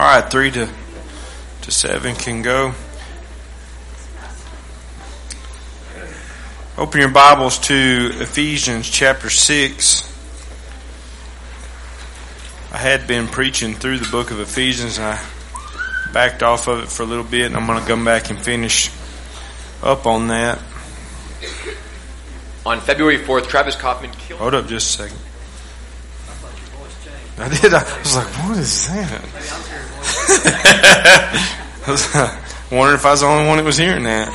[0.00, 0.66] All right, three to
[1.60, 2.72] to seven can go.
[6.78, 10.10] Open your Bibles to Ephesians chapter six.
[12.72, 15.26] I had been preaching through the book of Ephesians, and I
[16.14, 18.38] backed off of it for a little bit, and I'm going to come back and
[18.38, 18.90] finish
[19.82, 20.62] up on that.
[22.64, 24.40] On February 4th, Travis Kauffman killed.
[24.40, 25.18] Hold up just a second.
[27.40, 27.72] I did.
[27.72, 29.89] I was like, what is that?
[30.32, 32.06] I was
[32.70, 34.28] wondering if I was the only one that was hearing that.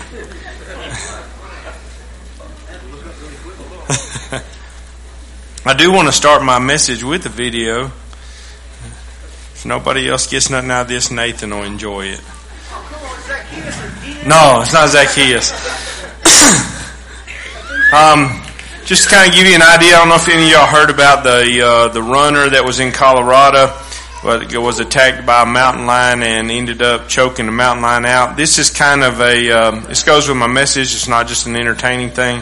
[5.65, 7.85] I do want to start my message with a video.
[9.53, 12.21] If nobody else gets nothing out of this, Nathan will enjoy it.
[14.27, 15.51] No, it's not Zacchaeus.
[17.93, 18.43] um,
[18.83, 20.67] just to kind of give you an idea, I don't know if any of y'all
[20.67, 23.67] heard about the uh, the runner that was in Colorado,
[24.25, 28.35] was attacked by a mountain lion and ended up choking the mountain lion out.
[28.35, 30.93] This is kind of a um, this goes with my message.
[30.93, 32.41] It's not just an entertaining thing.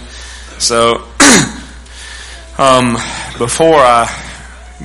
[0.59, 1.07] So,
[2.57, 2.93] um,
[3.37, 4.05] before I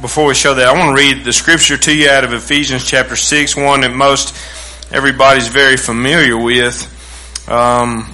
[0.01, 2.85] before we show that, I want to read the scripture to you out of Ephesians
[2.85, 4.35] chapter six, one that most
[4.93, 6.95] everybody's very familiar with.
[7.49, 8.13] Um,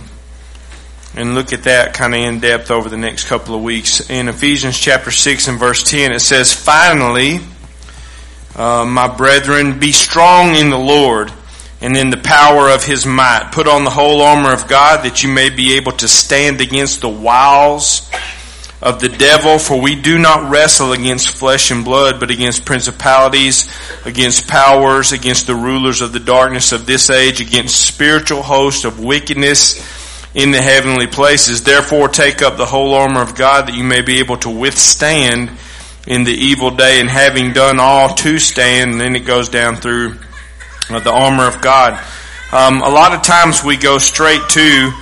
[1.17, 4.11] and look at that kind of in depth over the next couple of weeks.
[4.11, 7.39] In Ephesians chapter 6 and verse 10, it says, Finally,
[8.57, 11.33] uh, my brethren, be strong in the Lord
[11.81, 13.51] and in the power of his might.
[13.53, 17.01] Put on the whole armor of God that you may be able to stand against
[17.01, 18.11] the wiles
[18.81, 23.71] of the devil, for we do not wrestle against flesh and blood, but against principalities,
[24.05, 29.01] against powers, against the rulers of the darkness of this age, against spiritual hosts of
[29.01, 29.83] wickedness
[30.35, 31.63] in the heavenly places.
[31.63, 35.51] Therefore take up the whole armor of God that you may be able to withstand
[36.07, 38.93] in the evil day and having done all to stand.
[38.93, 40.17] And then it goes down through
[40.91, 42.03] uh, the armor of God.
[42.53, 44.93] Um, a lot of times we go straight to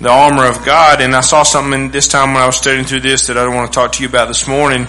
[0.00, 3.00] the armor of God, and I saw something this time when I was studying through
[3.00, 4.86] this that I don't want to talk to you about this morning,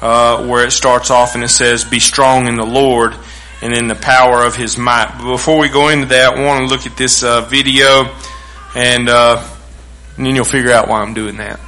[0.00, 3.14] uh, where it starts off and it says, "Be strong in the Lord
[3.60, 6.60] and in the power of His might." But before we go into that, I want
[6.60, 8.14] to look at this uh, video
[8.74, 9.42] and, uh,
[10.16, 11.60] and then you'll figure out why I'm doing that.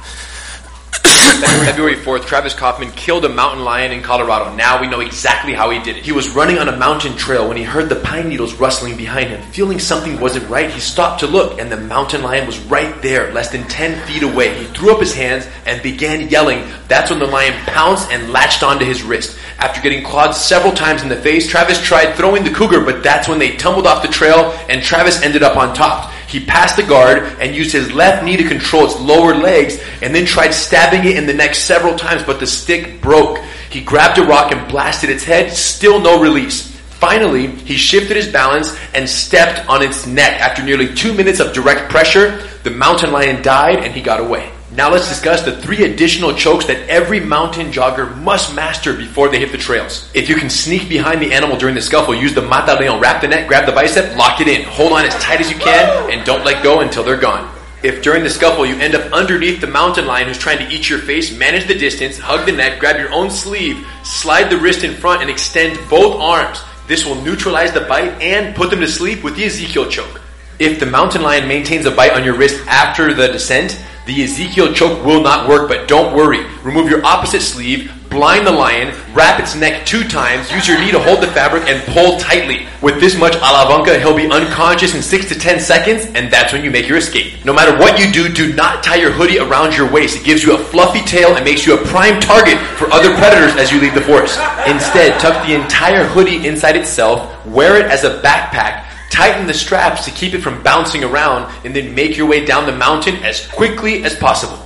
[1.29, 4.55] February 4th, Travis Kauffman killed a mountain lion in Colorado.
[4.55, 6.03] Now we know exactly how he did it.
[6.03, 9.29] He was running on a mountain trail when he heard the pine needles rustling behind
[9.29, 9.41] him.
[9.51, 13.31] Feeling something wasn't right, he stopped to look, and the mountain lion was right there,
[13.31, 14.57] less than 10 feet away.
[14.57, 16.67] He threw up his hands and began yelling.
[16.87, 19.37] That's when the lion pounced and latched onto his wrist.
[19.59, 23.27] After getting clawed several times in the face, Travis tried throwing the cougar, but that's
[23.27, 26.11] when they tumbled off the trail, and Travis ended up on top.
[26.29, 30.13] He passed the guard and used his left knee to control its lower legs and
[30.13, 33.37] then tried stabbing it in the neck several times, but the stick broke.
[33.69, 36.75] He grabbed a rock and blasted its head, still no release.
[36.99, 40.41] Finally, he shifted his balance and stepped on its neck.
[40.41, 44.51] After nearly two minutes of direct pressure, the mountain lion died and he got away.
[44.71, 49.39] Now let's discuss the three additional chokes that every mountain jogger must master before they
[49.39, 50.09] hit the trails.
[50.13, 53.21] If you can sneak behind the animal during the scuffle, use the mata leon, wrap
[53.21, 54.63] the neck, grab the bicep, lock it in.
[54.63, 57.58] Hold on as tight as you can, and don't let go until they're gone.
[57.81, 60.89] If during the scuffle you end up underneath the mountain lion who's trying to eat
[60.89, 64.83] your face, manage the distance, hug the neck, grab your own sleeve, slide the wrist
[64.83, 66.61] in front, and extend both arms.
[66.87, 70.19] This will neutralize the bite and put them to sleep with the Ezekiel choke.
[70.59, 74.73] If the mountain lion maintains a bite on your wrist after the descent, the Ezekiel
[74.73, 76.43] choke will not work, but don't worry.
[76.63, 80.91] Remove your opposite sleeve, blind the lion, wrap its neck two times, use your knee
[80.91, 82.67] to hold the fabric, and pull tightly.
[82.81, 86.63] With this much alavanca, he'll be unconscious in 6 to 10 seconds, and that's when
[86.63, 87.45] you make your escape.
[87.45, 90.17] No matter what you do, do not tie your hoodie around your waist.
[90.17, 93.55] It gives you a fluffy tail and makes you a prime target for other predators
[93.55, 94.39] as you leave the forest.
[94.67, 100.05] Instead, tuck the entire hoodie inside itself, wear it as a backpack, Tighten the straps
[100.05, 103.45] to keep it from bouncing around, and then make your way down the mountain as
[103.47, 104.57] quickly as possible.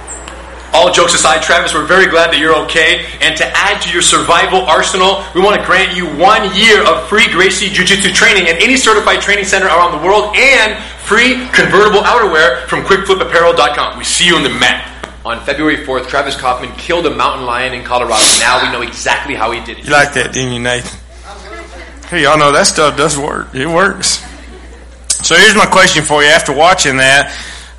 [0.73, 3.05] All jokes aside, Travis, we're very glad that you're okay.
[3.21, 7.07] And to add to your survival arsenal, we want to grant you one year of
[7.07, 10.73] free Gracie Jiu Jitsu training at any certified training center around the world and
[11.05, 13.97] free convertible outerwear from QuickFlipApparel.com.
[13.99, 14.89] We see you on the mat.
[15.23, 18.25] On February 4th, Travis Kauffman killed a mountain lion in Colorado.
[18.39, 19.85] Now we know exactly how he did it.
[19.85, 20.99] You like that, didn't you, Nathan?
[22.09, 23.53] Hey, y'all know that stuff does work.
[23.55, 24.25] It works.
[25.07, 26.29] So here's my question for you.
[26.29, 27.31] After watching that,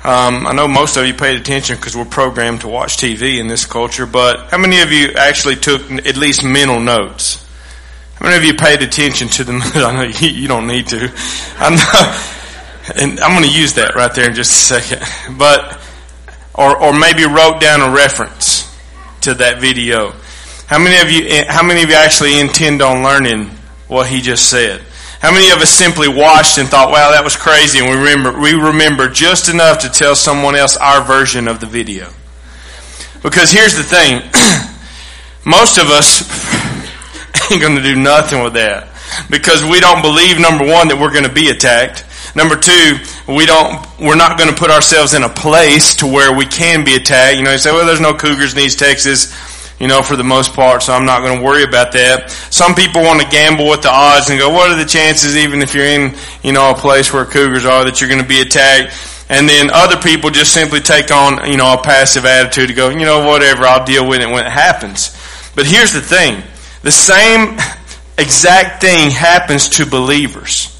[0.05, 3.47] um, I know most of you paid attention because we're programmed to watch TV in
[3.47, 7.43] this culture, but how many of you actually took at least mental notes?
[8.13, 9.53] How many of you paid attention to the?
[9.75, 11.11] I know you, you don't need to.
[11.57, 15.37] I know, and I'm going to use that right there in just a second.
[15.39, 15.81] But
[16.53, 18.71] or or maybe wrote down a reference
[19.21, 20.11] to that video.
[20.67, 21.45] How many of you?
[21.47, 23.45] How many of you actually intend on learning
[23.87, 24.83] what he just said?
[25.25, 28.39] How many of us simply watched and thought, wow, that was crazy, and we remember,
[28.39, 32.13] we remember just enough to tell someone else our version of the video?
[33.23, 34.21] Because here's the thing.
[35.43, 36.21] Most of us
[37.51, 38.87] ain't gonna do nothing with that.
[39.27, 42.05] Because we don't believe, number one, that we're gonna be attacked.
[42.35, 46.37] Number two, we don't, we're not going to put ourselves in a place to where
[46.37, 47.37] we can be attacked.
[47.37, 49.31] You know, you say, well, there's no cougars in East Texas,
[49.79, 52.31] you know, for the most part, so I'm not going to worry about that.
[52.49, 55.61] Some people want to gamble with the odds and go, what are the chances, even
[55.61, 58.41] if you're in, you know, a place where cougars are, that you're going to be
[58.41, 58.95] attacked?
[59.27, 62.89] And then other people just simply take on, you know, a passive attitude to go,
[62.89, 65.11] you know, whatever, I'll deal with it when it happens.
[65.55, 66.43] But here's the thing.
[66.83, 67.57] The same
[68.17, 70.71] exact thing happens to believers.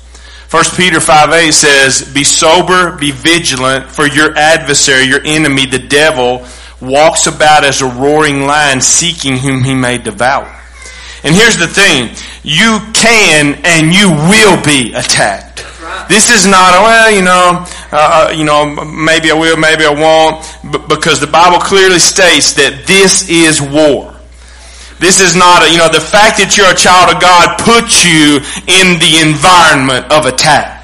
[0.52, 5.80] 1 Peter 5 8 says, Be sober, be vigilant, for your adversary, your enemy, the
[5.80, 6.46] devil,
[6.82, 10.52] walks about as a roaring lion seeking whom he may devour.
[11.24, 12.16] And here's the thing.
[12.44, 15.66] You can and you will be attacked.
[16.08, 19.94] This is not, well, you know, uh, uh, you know, maybe I will, maybe I
[19.94, 24.14] won't, because the Bible clearly states that this is war.
[25.00, 28.06] This is not a, you know, the fact that you're a child of God puts
[28.06, 28.38] you
[28.70, 30.75] in the environment of attack.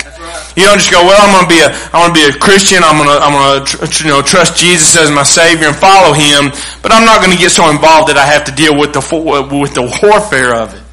[0.56, 2.36] You don't just go, well, I'm going to be a, I want to be a
[2.36, 2.83] Christian.
[2.83, 6.12] I'm going to, I'm going to, you know, trust Jesus as my Savior and follow
[6.12, 6.51] Him.
[6.83, 9.01] But I'm not going to get so involved that I have to deal with the,
[9.01, 10.83] with the warfare of it.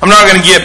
[0.00, 0.62] I'm not going to get,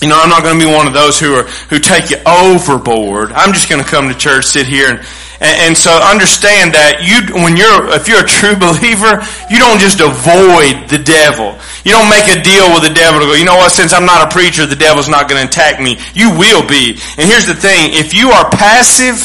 [0.00, 2.24] you know, I'm not going to be one of those who are, who take it
[2.24, 3.32] overboard.
[3.32, 5.04] I'm just going to come to church, sit here and,
[5.42, 9.18] and, and so understand that you, when you're, if you're a true believer,
[9.50, 11.58] you don't just avoid the devil.
[11.82, 14.06] You don't make a deal with the devil to go, you know what, since I'm
[14.06, 15.98] not a preacher, the devil's not going to attack me.
[16.14, 16.94] You will be.
[17.18, 19.18] And here's the thing, if you are passive,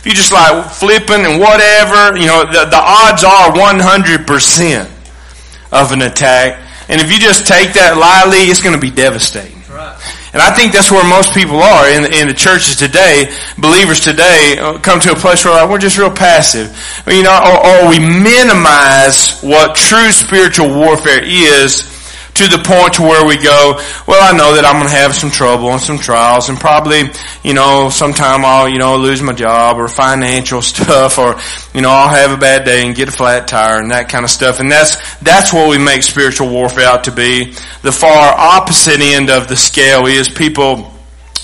[0.00, 4.24] if you just like flipping and whatever, you know, the, the odds are 100%
[5.72, 6.56] of an attack.
[6.88, 9.60] And if you just take that lightly, it's going to be devastating.
[10.32, 13.34] And I think that's where most people are in, in the churches today.
[13.58, 16.70] Believers today uh, come to a place where we're just real passive.
[17.06, 21.90] You know, or, or we minimize what true spiritual warfare is
[22.40, 23.76] to the point to where we go,
[24.08, 27.02] well, I know that I'm going to have some trouble and some trials and probably,
[27.44, 31.36] you know, sometime I'll, you know, lose my job or financial stuff or,
[31.74, 34.24] you know, I'll have a bad day and get a flat tire and that kind
[34.24, 34.58] of stuff.
[34.58, 37.52] And that's, that's what we make spiritual warfare out to be.
[37.82, 40.92] The far opposite end of the scale is people,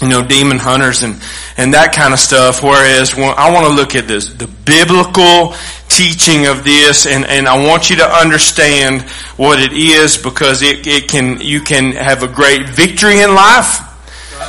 [0.01, 1.21] you know, demon hunters and,
[1.57, 2.63] and that kind of stuff.
[2.63, 5.55] Whereas I want to look at this, the biblical
[5.89, 9.03] teaching of this and, and I want you to understand
[9.37, 13.81] what it is because it, it can, you can have a great victory in life.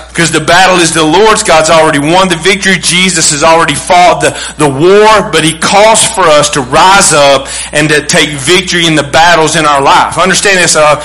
[0.09, 1.43] Because the battle is the Lord's.
[1.43, 2.75] God's already won the victory.
[2.81, 7.47] Jesus has already fought the, the war, but He calls for us to rise up
[7.71, 10.17] and to take victory in the battles in our life.
[10.17, 10.99] Understand this, uh,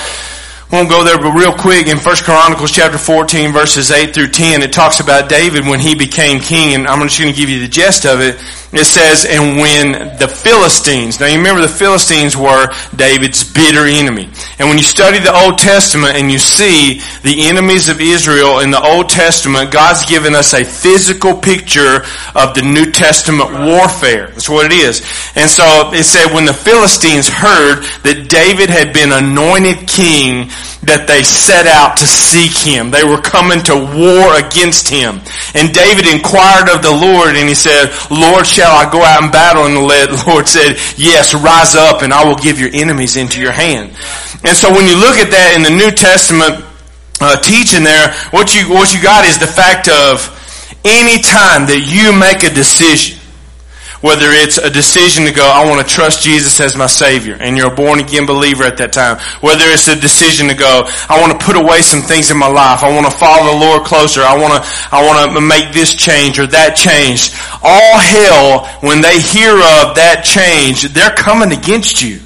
[0.73, 4.63] won't go there, but real quick in First Chronicles chapter 14 verses 8 through 10,
[4.63, 7.59] it talks about David when he became king, and I'm just going to give you
[7.59, 8.41] the gist of it.
[8.73, 14.27] It says, and when the Philistines, now you remember the Philistines were David's bitter enemy.
[14.57, 18.71] And when you study the Old Testament and you see the enemies of Israel in
[18.71, 22.01] the Old Testament, God's given us a physical picture
[22.33, 24.29] of the New Testament warfare.
[24.29, 25.05] That's what it is.
[25.35, 30.49] And so it said when the Philistines heard that David had been anointed king,
[30.83, 32.91] that they set out to seek him.
[32.91, 35.23] They were coming to war against him.
[35.55, 39.31] And David inquired of the Lord and he said, Lord, shall I go out and
[39.31, 39.63] battle?
[39.63, 43.55] And the Lord said, yes, rise up and I will give your enemies into your
[43.55, 43.95] hand.
[44.43, 46.59] And so when you look at that in the New Testament
[47.23, 50.19] uh, teaching there, what you, what you got is the fact of
[50.83, 53.22] any time that you make a decision,
[54.03, 57.55] whether it's a decision to go, I want to trust Jesus as my Savior, and
[57.55, 59.15] you're a born again believer at that time.
[59.39, 62.51] Whether it's a decision to go, I want to put away some things in my
[62.51, 62.83] life.
[62.83, 64.19] I want to follow the Lord closer.
[64.19, 67.31] I want to, I want to make this change or that change.
[67.63, 72.19] All hell, when they hear of that change, they're coming against you.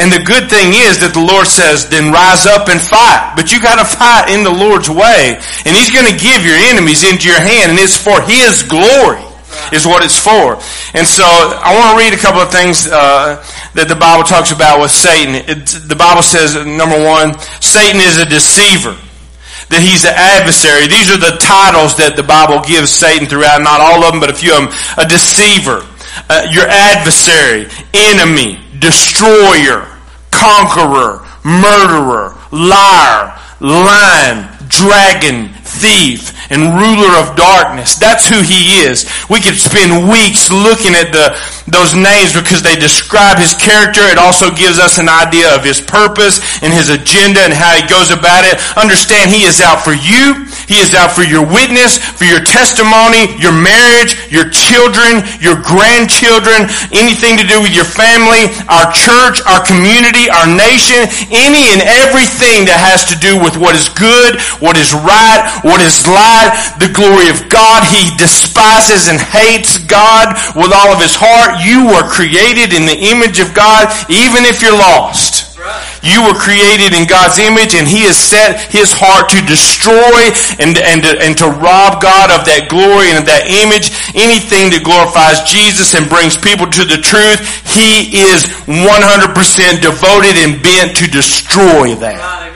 [0.00, 3.36] And the good thing is that the Lord says, then rise up and fight.
[3.36, 5.36] But you gotta fight in the Lord's way.
[5.68, 9.29] And He's gonna give your enemies into your hand and it's for His glory
[9.72, 10.58] is what it's for.
[10.96, 13.42] And so I want to read a couple of things uh,
[13.74, 15.34] that the Bible talks about with Satan.
[15.34, 18.96] It, the Bible says, number one, Satan is a deceiver.
[19.70, 20.90] That he's an adversary.
[20.90, 23.62] These are the titles that the Bible gives Satan throughout.
[23.62, 24.74] Not all of them, but a few of them.
[24.98, 25.86] A deceiver,
[26.26, 29.86] uh, your adversary, enemy, destroyer,
[30.34, 33.30] conqueror, murderer, liar,
[33.62, 37.98] lion, dragon, thief, and ruler of darkness.
[37.98, 39.04] That's who he is.
[39.28, 41.34] We could spend weeks looking at the,
[41.70, 44.02] those names because they describe his character.
[44.06, 47.86] It also gives us an idea of his purpose and his agenda and how he
[47.86, 48.58] goes about it.
[48.78, 50.46] Understand he is out for you.
[50.70, 56.70] He is out for your witness, for your testimony, your marriage, your children, your grandchildren,
[56.94, 62.70] anything to do with your family, our church, our community, our nation, any and everything
[62.70, 66.94] that has to do with what is good, what is right, what is light, the
[66.94, 67.82] glory of God.
[67.90, 71.66] He despises and hates God with all of his heart.
[71.66, 75.29] You were created in the image of God, even if you're lost.
[76.02, 80.76] You were created in God's image and He has set His heart to destroy and,
[80.80, 83.92] and, and to rob God of that glory and of that image.
[84.16, 90.62] Anything that glorifies Jesus and brings people to the truth, He is 100% devoted and
[90.64, 92.50] bent to destroy that.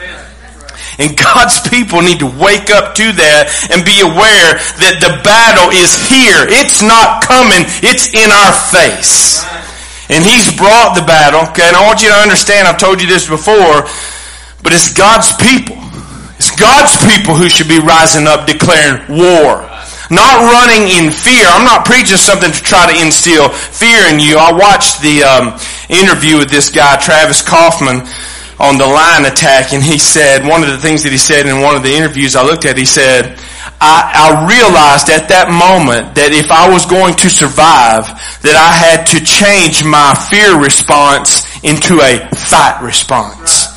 [0.99, 5.75] And God's people need to wake up to that and be aware that the battle
[5.75, 6.46] is here.
[6.46, 7.66] It's not coming.
[7.82, 9.42] It's in our face.
[10.14, 11.66] And he's brought the battle, okay?
[11.66, 13.83] And I want you to understand, I've told you this before,
[14.62, 15.75] but it's God's people.
[16.38, 19.66] It's God's people who should be rising up declaring war.
[20.14, 21.50] Not running in fear.
[21.50, 24.38] I'm not preaching something to try to instill fear in you.
[24.38, 25.59] I watched the um,
[25.90, 28.06] interview with this guy, Travis Kauffman,
[28.61, 31.61] on the line attack, and he said, one of the things that he said in
[31.61, 33.37] one of the interviews I looked at, he said,
[33.81, 38.09] I, I realized at that moment that if I was going to survive,
[38.47, 43.75] that I had to change my fear response into a fight response.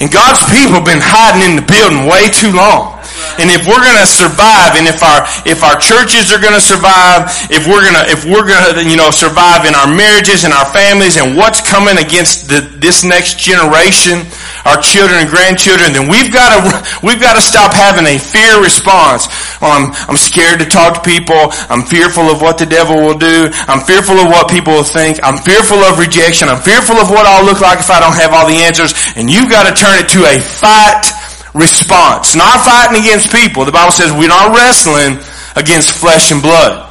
[0.00, 2.97] And God's people have been hiding in the building way too long.
[3.38, 6.62] And if we're going to survive, and if our if our churches are going to
[6.62, 10.42] survive, if we're going to if we're going to you know survive in our marriages
[10.42, 14.26] and our families, and what's coming against the, this next generation,
[14.66, 16.60] our children and grandchildren, then we've got to
[17.06, 19.30] we've got to stop having a fear response.
[19.62, 21.54] I'm I'm scared to talk to people.
[21.70, 23.50] I'm fearful of what the devil will do.
[23.70, 25.22] I'm fearful of what people will think.
[25.22, 26.48] I'm fearful of rejection.
[26.48, 28.94] I'm fearful of what I'll look like if I don't have all the answers.
[29.14, 31.17] And you've got to turn it to a fight
[31.54, 32.36] response.
[32.36, 33.64] Not fighting against people.
[33.64, 35.18] The Bible says we're not wrestling
[35.56, 36.84] against flesh and blood.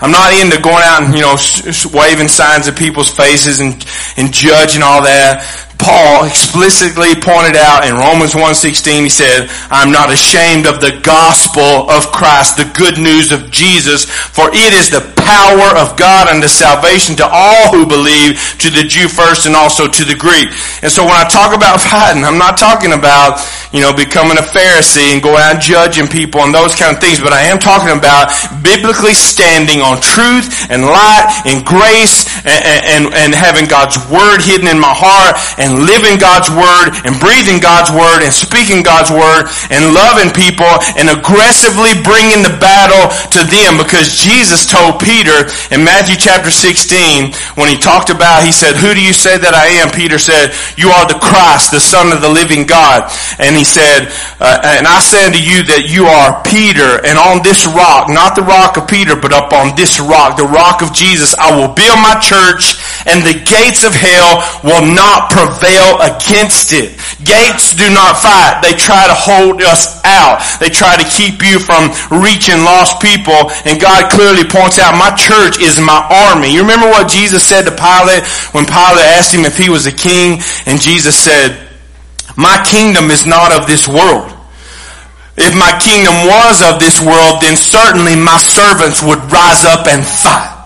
[0.00, 1.36] I'm not into going out and, you know,
[1.92, 3.74] waving signs at people's faces and,
[4.16, 5.44] and judging all that.
[5.80, 11.88] Paul explicitly pointed out in Romans 1.16, he said, I'm not ashamed of the gospel
[11.88, 16.48] of Christ, the good news of Jesus, for it is the power of God unto
[16.48, 20.52] salvation to all who believe, to the Jew first and also to the Greek.
[20.84, 23.40] And so when I talk about fighting, I'm not talking about,
[23.72, 27.20] you know, becoming a Pharisee and going out judging people and those kind of things,
[27.24, 28.28] but I am talking about
[28.60, 34.68] biblically standing on truth and light and grace and, and, and having God's word hidden
[34.68, 39.48] in my heart and living God's word and breathing God's word and speaking God's word
[39.70, 45.84] and loving people and aggressively bringing the battle to them because Jesus told Peter in
[45.84, 49.80] Matthew chapter 16 when he talked about, he said, who do you say that I
[49.82, 49.90] am?
[49.90, 53.10] Peter said, you are the Christ, the son of the living God.
[53.38, 57.42] And he said, uh, and I say unto you that you are Peter and on
[57.42, 60.92] this rock, not the rock of Peter, but up on this rock, the rock of
[60.92, 62.78] Jesus, I will build my church
[63.10, 66.94] and the gates of hell will not prevail against it.
[67.26, 68.62] Gates do not fight.
[68.62, 70.38] They try to hold us out.
[70.62, 71.90] They try to keep you from
[72.22, 73.50] reaching lost people.
[73.66, 75.98] And God clearly points out, my church is my
[76.30, 76.54] army.
[76.54, 78.22] You remember what Jesus said to Pilate
[78.54, 80.38] when Pilate asked him if he was a king?
[80.70, 81.66] And Jesus said,
[82.36, 84.30] my kingdom is not of this world.
[85.36, 90.04] If my kingdom was of this world, then certainly my servants would rise up and
[90.04, 90.59] fight.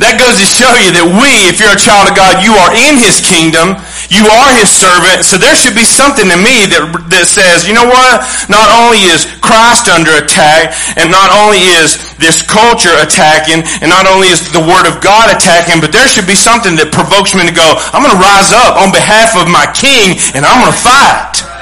[0.00, 2.72] That goes to show you that we, if you're a child of God, you are
[2.72, 3.76] in His kingdom.
[4.08, 5.28] You are His servant.
[5.28, 6.82] So there should be something in me that,
[7.12, 8.24] that says, you know what?
[8.48, 14.08] Not only is Christ under attack, and not only is this culture attacking, and not
[14.08, 17.44] only is the Word of God attacking, but there should be something that provokes me
[17.44, 20.72] to go, I'm going to rise up on behalf of my King, and I'm going
[20.72, 21.52] to fight.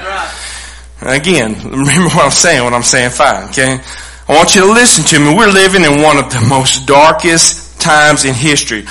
[1.02, 3.80] Again, remember what I'm saying when I'm saying fight, okay?
[4.28, 5.34] I want you to listen to me.
[5.34, 8.84] We're living in one of the most darkest times in history.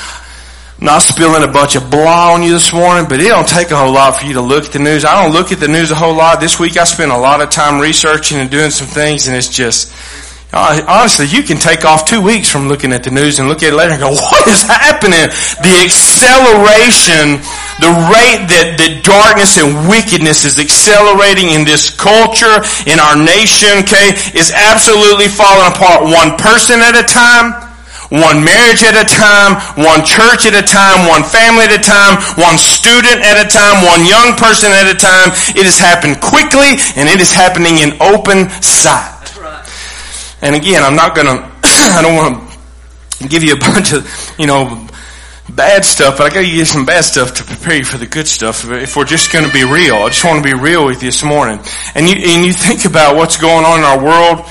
[0.82, 3.76] Not spilling a bunch of blah on you this morning, but it don't take a
[3.76, 5.04] whole lot for you to look at the news.
[5.04, 6.40] I don't look at the news a whole lot.
[6.40, 9.52] This week I spent a lot of time researching and doing some things and it's
[9.52, 9.92] just,
[10.54, 13.62] uh, honestly, you can take off two weeks from looking at the news and look
[13.62, 15.28] at it later and go, what is happening?
[15.60, 17.44] The acceleration,
[17.84, 23.84] the rate that, that darkness and wickedness is accelerating in this culture, in our nation,
[23.84, 27.69] okay, is absolutely falling apart one person at a time
[28.10, 32.18] one marriage at a time, one church at a time, one family at a time,
[32.42, 35.30] one student at a time, one young person at a time.
[35.54, 39.38] It has happened quickly and it is happening in open sight.
[40.42, 42.52] And again, I'm not gonna, I don't want
[43.20, 44.08] to give you a bunch of,
[44.40, 44.88] you know,
[45.50, 48.06] bad stuff, but I gotta give you some bad stuff to prepare you for the
[48.08, 48.70] good stuff.
[48.70, 51.24] If we're just gonna be real, I just want to be real with you this
[51.24, 51.60] morning.
[51.96, 54.46] And you, and you think about what's going on in our world.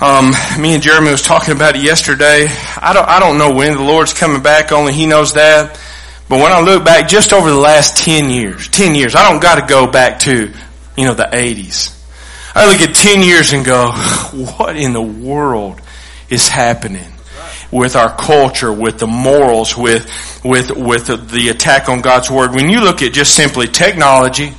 [0.00, 2.46] Um, me and Jeremy was talking about it yesterday.
[2.80, 5.80] I don't, I don't know when the Lord's coming back, only He knows that.
[6.28, 9.42] But when I look back just over the last 10 years, 10 years, I don't
[9.42, 10.52] gotta go back to,
[10.96, 11.94] you know, the 80s.
[12.54, 13.90] I look at 10 years and go,
[14.56, 15.80] what in the world
[16.30, 17.12] is happening?
[17.70, 20.06] with our culture, with the morals, with,
[20.44, 22.54] with, with the attack on God's Word.
[22.54, 24.54] When you look at just simply technology,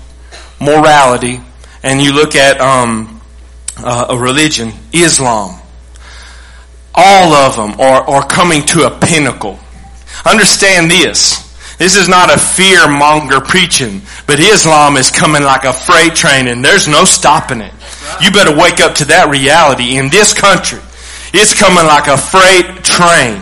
[0.62, 1.42] morality,
[1.82, 3.19] and you look at um,
[3.84, 5.60] uh, a religion, Islam,
[6.96, 9.60] all of them are, are coming to a pinnacle.
[10.26, 11.48] Understand this.
[11.78, 16.48] This is not a fear monger preaching, but Islam is coming like a freight train
[16.48, 17.74] and there's no stopping it.
[18.22, 20.80] You better wake up to that reality in this country.
[21.32, 23.40] It's coming like a freight train.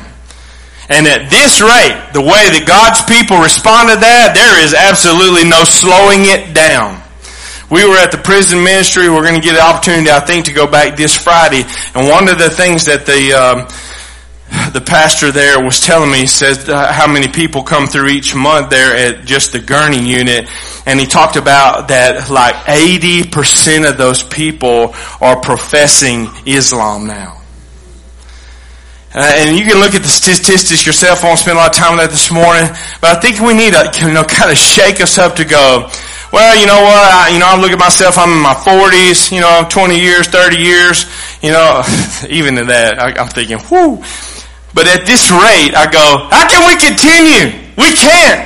[0.89, 5.49] And at this rate, the way that God's people respond to that, there is absolutely
[5.49, 7.01] no slowing it down.
[7.69, 9.09] We were at the prison ministry.
[9.09, 11.63] We're going to get an opportunity, I think, to go back this Friday.
[11.93, 13.67] And one of the things that the um,
[14.71, 18.69] the pastor there was telling me says uh, how many people come through each month
[18.69, 20.47] there at just the gurney unit,
[20.85, 27.41] and he talked about that like eighty percent of those people are professing Islam now.
[29.13, 31.23] Uh, and you can look at the statistics yourself.
[31.23, 32.69] I won't spend a lot of time on that this morning,
[33.01, 35.89] but I think we need to, you know, kind of shake us up to go.
[36.31, 37.07] Well, you know what?
[37.07, 38.17] I, you know, I look at myself.
[38.17, 39.31] I'm in my 40s.
[39.31, 41.05] You know, 20 years, 30 years.
[41.41, 41.83] You know,
[42.29, 44.03] even to that, I, I'm thinking, whoo.
[44.75, 47.55] But at this rate, I go, how can we continue?
[47.79, 48.45] We can't.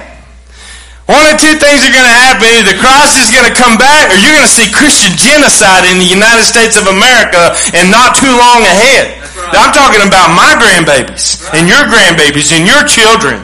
[1.09, 2.47] One of two things are going to happen.
[2.47, 5.99] Either Christ is going to come back or you're going to see Christian genocide in
[5.99, 9.19] the United States of America and not too long ahead.
[9.19, 9.59] Right.
[9.59, 11.59] I'm talking about my grandbabies right.
[11.59, 13.43] and your grandbabies and your children.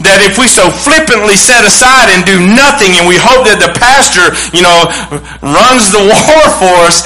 [0.00, 3.68] That if we so flippantly set aside and do nothing and we hope that the
[3.76, 4.88] pastor, you know,
[5.44, 7.04] runs the war for us,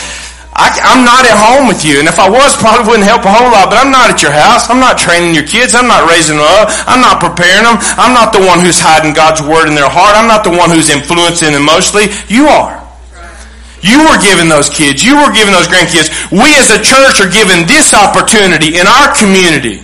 [0.54, 1.98] I, am not at home with you.
[1.98, 3.74] And if I was, probably wouldn't help a whole lot.
[3.74, 4.70] But I'm not at your house.
[4.70, 5.74] I'm not training your kids.
[5.74, 6.70] I'm not raising them up.
[6.86, 7.82] I'm not preparing them.
[7.98, 10.14] I'm not the one who's hiding God's word in their heart.
[10.14, 12.06] I'm not the one who's influencing them mostly.
[12.30, 12.78] You are.
[13.82, 15.02] You were given those kids.
[15.02, 16.08] You were given those grandkids.
[16.30, 19.83] We as a church are given this opportunity in our community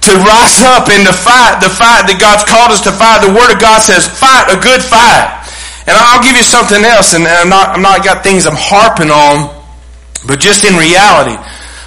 [0.00, 3.20] to rise up and to fight the fight that God's called us to fight.
[3.20, 5.40] The Word of God says, fight a good fight.
[5.84, 9.10] And I'll give you something else, and I'm not, I'm not got things I'm harping
[9.12, 9.48] on,
[10.24, 11.36] but just in reality,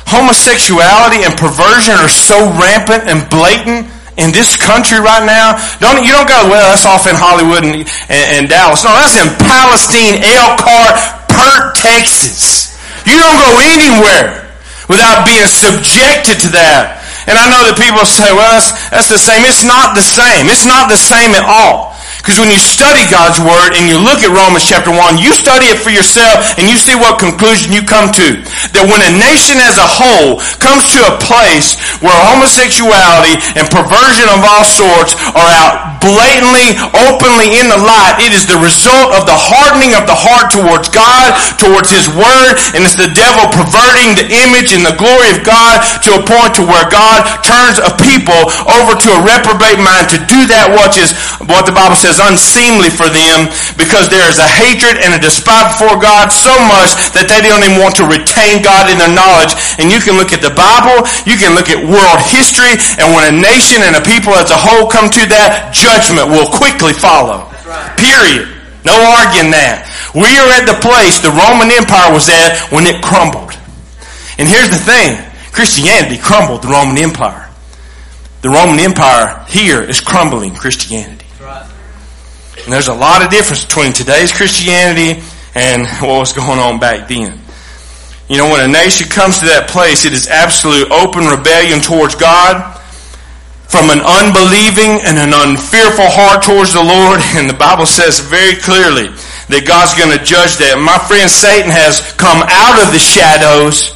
[0.09, 5.57] homosexuality and perversion are so rampant and blatant in this country right now.
[5.81, 6.69] Don't you don't go well?
[6.69, 8.85] That's off in Hollywood and, and, and Dallas.
[8.85, 10.93] No, that's in Palestine, Elkhart,
[11.29, 12.77] Pert, Texas.
[13.09, 14.45] You don't go anywhere
[14.89, 17.02] without being subjected to that.
[17.25, 19.47] And I know that people say, well, that's, that's the same.
[19.47, 20.51] It's not the same.
[20.51, 21.92] It's not the same at all.
[22.23, 25.67] Because when you study God's Word and you look at Romans chapter 1, you study
[25.67, 28.39] it for yourself and you see what conclusion you come to.
[28.71, 34.31] That when a nation as a whole comes to a place where homosexuality and perversion
[34.31, 39.27] of all sorts are out blatantly, openly in the light, it is the result of
[39.27, 44.15] the hardening of the heart towards God, towards His Word, and it's the devil perverting
[44.15, 47.91] the image and the glory of God to a point to where God turns a
[47.99, 48.47] people
[48.79, 51.11] over to a reprobate mind to do that which is
[51.51, 55.19] what the Bible says is unseemly for them because there is a hatred and a
[55.19, 59.09] despite before God so much that they don't even want to retain God in their
[59.09, 59.57] knowledge.
[59.81, 63.25] And you can look at the Bible, you can look at world history, and when
[63.25, 67.49] a nation and a people as a whole come to that, judgment will quickly follow.
[67.97, 68.53] Period.
[68.85, 69.89] No arguing that.
[70.13, 73.55] We are at the place the Roman Empire was at when it crumbled.
[74.37, 75.17] And here's the thing.
[75.55, 77.49] Christianity crumbled the Roman Empire.
[78.43, 81.22] The Roman Empire here is crumbling Christianity.
[82.63, 85.21] And there's a lot of difference between today's Christianity
[85.55, 87.39] and what was going on back then.
[88.29, 92.15] You know, when a nation comes to that place, it is absolute open rebellion towards
[92.15, 92.73] God
[93.67, 97.19] from an unbelieving and an unfearful heart towards the Lord.
[97.35, 99.11] And the Bible says very clearly
[99.51, 100.79] that God's going to judge that.
[100.79, 103.91] My friend Satan has come out of the shadows.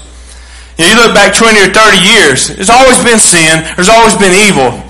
[0.76, 3.64] You, look back 20 or 30 years, there's always been sin.
[3.80, 4.87] There's always been evil.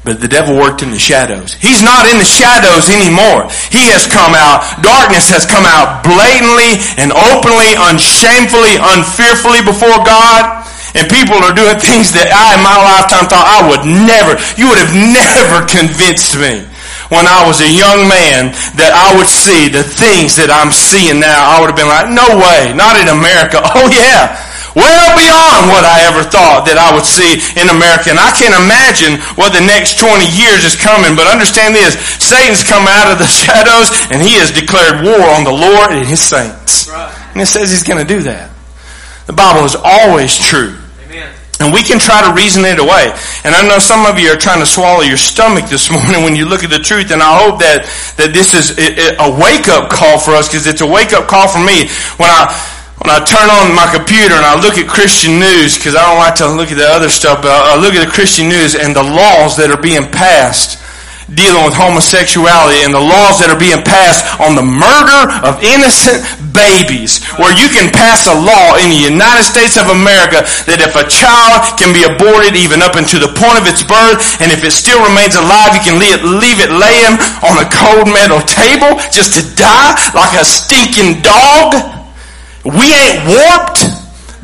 [0.00, 1.52] But the devil worked in the shadows.
[1.60, 3.52] He's not in the shadows anymore.
[3.68, 10.64] He has come out, darkness has come out blatantly and openly, unshamefully, unfearfully before God.
[10.96, 14.72] And people are doing things that I in my lifetime thought I would never, you
[14.72, 16.64] would have never convinced me
[17.12, 21.20] when I was a young man that I would see the things that I'm seeing
[21.20, 21.44] now.
[21.44, 23.60] I would have been like, no way, not in America.
[23.76, 24.49] Oh yeah.
[24.74, 28.14] Well beyond what I ever thought that I would see in America.
[28.14, 31.18] And I can't imagine what the next 20 years is coming.
[31.18, 35.42] But understand this, Satan's come out of the shadows and he has declared war on
[35.42, 36.90] the Lord and his saints.
[37.34, 38.50] And it says he's going to do that.
[39.26, 40.80] The Bible is always true.
[41.60, 43.12] And we can try to reason it away.
[43.44, 46.34] And I know some of you are trying to swallow your stomach this morning when
[46.34, 47.12] you look at the truth.
[47.12, 47.84] And I hope that,
[48.16, 51.48] that this is a wake up call for us because it's a wake up call
[51.48, 51.84] for me.
[52.16, 52.48] When I,
[53.00, 56.20] when I turn on my computer and I look at Christian news, because I don't
[56.20, 58.92] like to look at the other stuff, but I look at the Christian news and
[58.92, 60.76] the laws that are being passed
[61.34, 66.26] dealing with homosexuality and the laws that are being passed on the murder of innocent
[66.50, 70.98] babies, where you can pass a law in the United States of America that if
[70.98, 74.66] a child can be aborted even up into the point of its birth, and if
[74.66, 77.14] it still remains alive, you can leave it, leave it laying
[77.46, 81.99] on a cold metal table just to die like a stinking dog.
[82.64, 83.88] We ain't warped.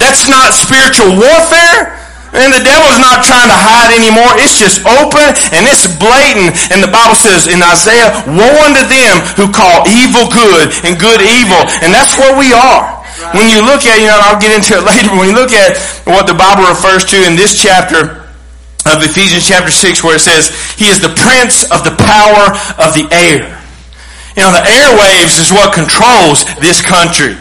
[0.00, 1.96] That's not spiritual warfare.
[2.36, 4.28] And the devil's not trying to hide anymore.
[4.36, 5.24] It's just open
[5.56, 6.52] and it's blatant.
[6.68, 11.24] And the Bible says in Isaiah, woe unto them who call evil good and good
[11.24, 11.64] evil.
[11.80, 13.00] And that's where we are.
[13.32, 15.56] When you look at, you know, I'll get into it later, but when you look
[15.56, 18.28] at what the Bible refers to in this chapter
[18.84, 22.92] of Ephesians chapter 6 where it says, He is the prince of the power of
[22.92, 23.56] the air.
[24.36, 27.40] You know, the airwaves is what controls this country.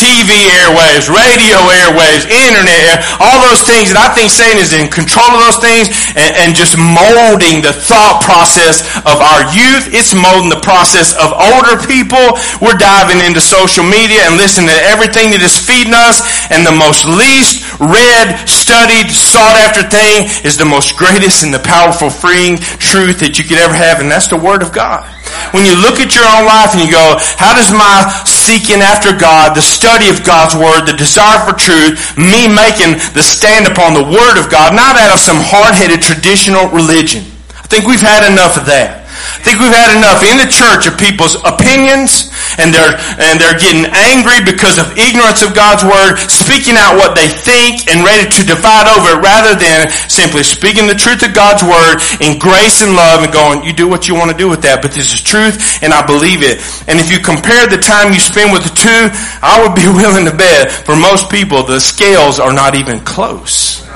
[0.00, 3.92] TV airwaves, radio airwaves, internet, all those things.
[3.92, 7.76] And I think Satan is in control of those things and, and, just molding the
[7.76, 9.92] thought process of our youth.
[9.92, 12.40] It's molding the process of older people.
[12.64, 16.24] We're diving into social media and listening to everything that is feeding us.
[16.48, 21.60] And the most least read, studied, sought after thing is the most greatest and the
[21.60, 24.00] powerful freeing truth that you could ever have.
[24.00, 25.04] And that's the Word of God.
[25.50, 29.10] When you look at your own life and you go, how does my seeking after
[29.12, 33.94] God, the study of God's Word, the desire for truth, me making the stand upon
[33.94, 37.26] the Word of God, not out of some hard-headed traditional religion.
[37.52, 39.06] I think we've had enough of that.
[39.06, 43.58] I think we've had enough in the church of people's opinions and they're, and they're
[43.58, 48.26] getting angry because of ignorance of God's word, speaking out what they think and ready
[48.26, 52.82] to divide over it rather than simply speaking the truth of God's word in grace
[52.82, 55.12] and love and going, you do what you want to do with that, but this
[55.12, 56.58] is truth and I believe it.
[56.88, 59.02] And if you compare the time you spend with the two,
[59.42, 63.86] I would be willing to bet for most people the scales are not even close.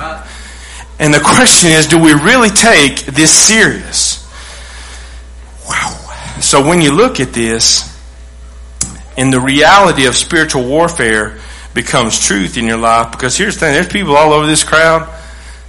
[0.98, 4.22] And the question is, do we really take this serious?
[5.68, 5.90] Wow.
[6.40, 7.93] So when you look at this,
[9.16, 11.38] and the reality of spiritual warfare
[11.74, 15.08] becomes truth in your life, because here's the thing, there's people all over this crowd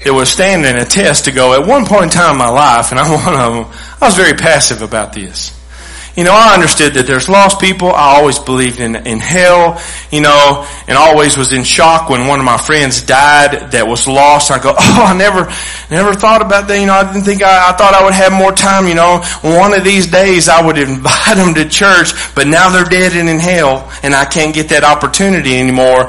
[0.03, 2.91] that was standing a test to go, at one point in time in my life,
[2.91, 5.54] and I'm one of them, I was very passive about this.
[6.15, 7.91] You know, I understood that there's lost people.
[7.91, 12.39] I always believed in, in hell, you know, and always was in shock when one
[12.39, 14.49] of my friends died that was lost.
[14.49, 15.51] I go, oh, I never,
[15.91, 16.79] never thought about that.
[16.79, 19.19] You know, I didn't think I, I thought I would have more time, you know.
[19.43, 23.27] One of these days I would invite them to church, but now they're dead and
[23.27, 26.07] in hell and I can't get that opportunity anymore.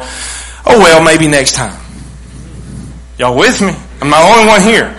[0.67, 1.75] Oh well, maybe next time.
[3.19, 3.75] Y'all with me?
[4.01, 4.95] I'm the only one here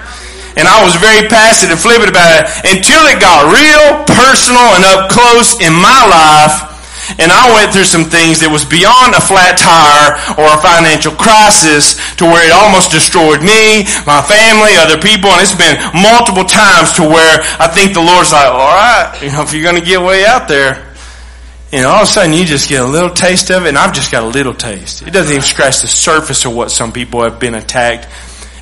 [0.57, 4.83] and I was very passive and flippant about it until it got real personal and
[4.83, 6.67] up close in my life.
[7.21, 11.15] And I went through some things that was beyond a flat tire or a financial
[11.15, 15.31] crisis to where it almost destroyed me, my family, other people.
[15.31, 19.31] And it's been multiple times to where I think the Lord's like, all right, you
[19.31, 20.83] know, if you're going to get way out there,
[21.71, 23.77] you know, all of a sudden you just get a little taste of it, and
[23.77, 25.01] I've just got a little taste.
[25.01, 28.07] It doesn't even scratch the surface of what some people have been attacked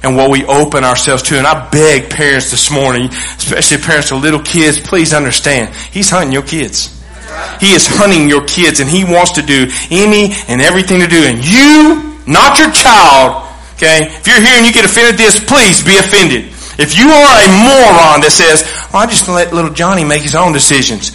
[0.06, 1.38] and what we open ourselves to.
[1.38, 6.32] And I beg parents this morning, especially parents of little kids, please understand, He's hunting
[6.32, 6.94] your kids.
[7.60, 11.26] He is hunting your kids and He wants to do any and everything to do.
[11.26, 15.84] And you, not your child, okay, if you're here and you get offended this, please
[15.84, 16.54] be offended.
[16.78, 18.63] If you are a moron that says,
[18.94, 21.12] well, I just let little Johnny make his own decisions.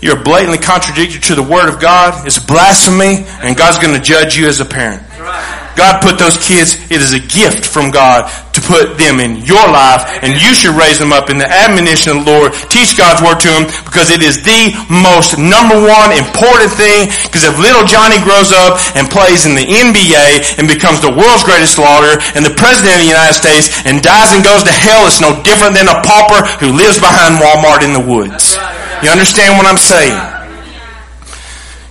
[0.00, 2.26] You're blatantly contradictory to the Word of God.
[2.26, 5.02] It's blasphemy, and God's going to judge you as a parent.
[5.76, 9.62] God put those kids, it is a gift from God to put them in your
[9.66, 12.54] life and you should raise them up in the admonition of the Lord.
[12.70, 17.42] Teach God's word to them because it is the most number one important thing because
[17.42, 21.74] if little Johnny grows up and plays in the NBA and becomes the world's greatest
[21.74, 25.18] slaughter and the president of the United States and dies and goes to hell, it's
[25.18, 28.54] no different than a pauper who lives behind Walmart in the woods.
[29.02, 30.33] You understand what I'm saying?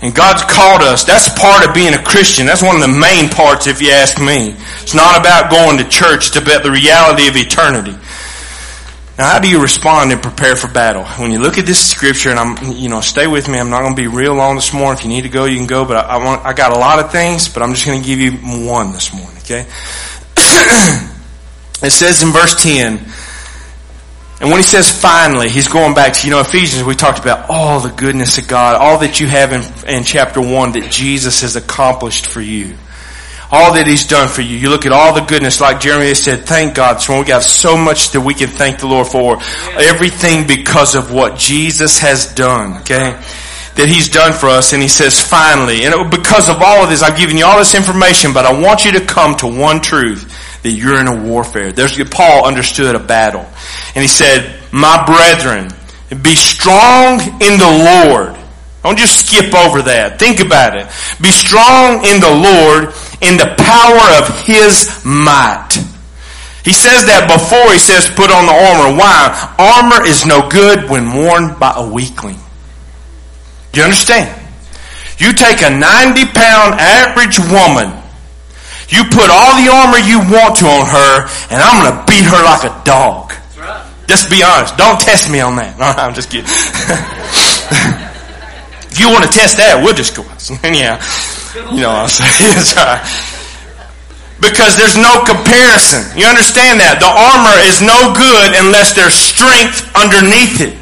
[0.04, 1.06] And God's called us.
[1.06, 2.46] That's part of being a Christian.
[2.46, 4.54] That's one of the main parts, if you ask me.
[4.82, 6.28] It's not about going to church.
[6.28, 7.96] It's about the reality of eternity.
[9.18, 11.06] Now how do you respond and prepare for battle?
[11.06, 13.58] When you look at this scripture, and I'm, you know, stay with me.
[13.58, 14.98] I'm not going to be real long this morning.
[14.98, 15.86] If you need to go, you can go.
[15.86, 18.06] But I, I want, I got a lot of things, but I'm just going to
[18.06, 18.32] give you
[18.68, 19.38] one this morning.
[19.44, 19.62] Okay.
[21.82, 23.00] it says in verse ten.
[24.44, 27.50] And when he says finally, he's going back to, you know, Ephesians, we talked about
[27.50, 31.42] all the goodness of God, all that you have in, in chapter one that Jesus
[31.42, 32.76] has accomplished for you
[33.54, 34.58] all that He's done for you.
[34.58, 37.00] You look at all the goodness, like Jeremy said, thank God.
[37.00, 39.38] So we got so much that we can thank the Lord for.
[39.78, 43.14] Everything because of what Jesus has done, okay?
[43.76, 44.74] That He's done for us.
[44.74, 47.76] And He says, finally, and because of all of this, I've given you all this
[47.76, 50.33] information, but I want you to come to one truth,
[50.64, 51.72] that you're in a warfare.
[51.72, 53.46] There's, Paul understood a battle.
[53.96, 55.70] And he said, my brethren,
[56.22, 58.38] be strong in the Lord.
[58.84, 60.20] Don't just skip over that.
[60.20, 60.88] Think about it.
[61.22, 62.92] Be strong in the Lord
[63.24, 65.80] in the power of his might.
[66.66, 68.96] He says that before he says put on the armor.
[69.00, 69.32] Why?
[69.60, 72.40] Armor is no good when worn by a weakling.
[73.72, 74.28] Do you understand?
[75.18, 78.03] You take a 90 pound average woman,
[78.90, 81.12] you put all the armor you want to on her,
[81.52, 83.32] and I'm going to beat her like a dog.
[83.56, 83.84] Right.
[84.08, 84.76] Just be honest.
[84.78, 85.78] Don't test me on that.
[85.80, 86.50] No, I'm just kidding.
[88.92, 90.24] if you want to test that, we'll just go.
[90.68, 91.00] yeah.
[91.72, 92.60] You know what I'm saying?
[94.44, 96.04] because there's no comparison.
[96.20, 97.00] You understand that?
[97.00, 100.76] The armor is no good unless there's strength underneath it.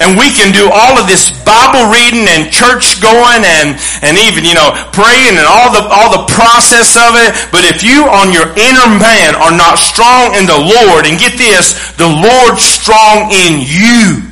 [0.00, 4.48] And we can do all of this Bible reading and church going and, and even,
[4.48, 7.36] you know, praying and all the, all the process of it.
[7.52, 11.36] But if you on your inner man are not strong in the Lord, and get
[11.36, 14.24] this, the Lord strong in you.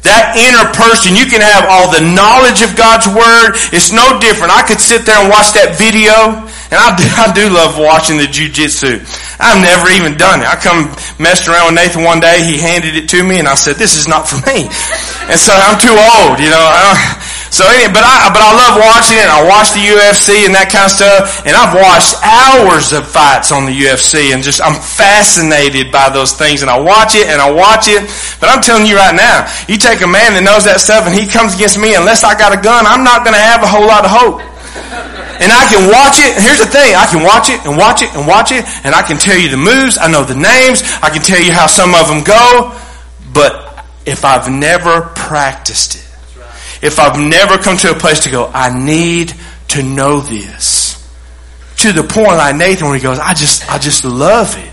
[0.00, 3.60] That inner person, you can have all the knowledge of God's Word.
[3.76, 4.48] It's no different.
[4.48, 8.16] I could sit there and watch that video, and I do, I do love watching
[8.16, 9.02] the jujitsu.
[9.38, 10.48] I've never even done it.
[10.48, 13.54] I come messed around with Nathan one day, he handed it to me, and I
[13.54, 14.70] said, this is not for me.
[15.30, 16.66] And so I'm too old, you know.
[17.50, 19.26] So anyway, but I, but I love watching it.
[19.26, 21.42] I watch the UFC and that kind of stuff.
[21.42, 26.38] And I've watched hours of fights on the UFC and just, I'm fascinated by those
[26.38, 26.62] things.
[26.62, 28.06] And I watch it and I watch it.
[28.38, 31.12] But I'm telling you right now, you take a man that knows that stuff and
[31.12, 33.68] he comes against me, unless I got a gun, I'm not going to have a
[33.68, 34.38] whole lot of hope.
[35.40, 36.36] And I can watch it.
[36.36, 36.94] Here's the thing.
[36.94, 38.64] I can watch it and watch it and watch it.
[38.84, 39.96] And I can tell you the moves.
[39.96, 40.82] I know the names.
[41.02, 42.76] I can tell you how some of them go.
[43.32, 46.06] But if I've never practiced it,
[46.84, 49.34] if I've never come to a place to go, I need
[49.68, 50.96] to know this.
[51.78, 54.70] To the point like Nathan where he goes, I just, I just love it.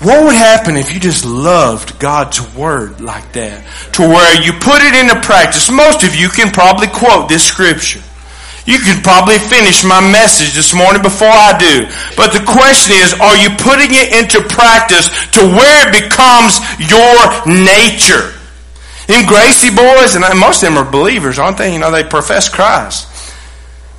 [0.00, 3.66] What would happen if you just loved God's Word like that?
[3.94, 5.70] To where you put it into practice.
[5.70, 8.02] Most of you can probably quote this scripture.
[8.68, 11.88] You could probably finish my message this morning before I do.
[12.20, 17.16] But the question is, are you putting it into practice to where it becomes your
[17.48, 18.36] nature?
[19.08, 21.72] Them Gracie boys, and most of them are believers, aren't they?
[21.72, 23.08] You know, they profess Christ.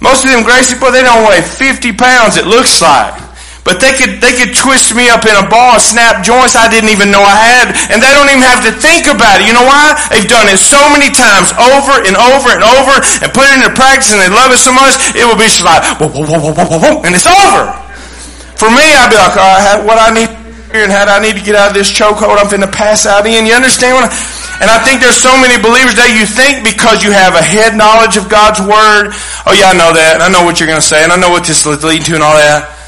[0.02, 3.29] Most of them Gracie boys, they don't weigh 50 pounds, it looks like.
[3.70, 6.90] But they could, they could twist me up in a ball, snap joints I didn't
[6.90, 9.46] even know I had, and they don't even have to think about it.
[9.46, 9.94] You know why?
[10.10, 13.70] They've done it so many times, over and over and over, and put it into
[13.78, 16.50] practice, and they love it so much, it will be just like, whoa, whoa, whoa,
[16.50, 17.78] whoa, whoa, whoa, and it's over.
[18.58, 20.34] For me, I'd be like, all right, what I need
[20.74, 23.06] here and how do I need to get out of this chokehold I'm finna pass
[23.06, 23.46] out in.
[23.46, 24.14] You understand what I,
[24.66, 27.78] and I think there's so many believers that you think because you have a head
[27.78, 29.14] knowledge of God's Word,
[29.46, 31.22] oh yeah, I know that, and I know what you're going to say, and I
[31.22, 32.79] know what this is leading to and all that.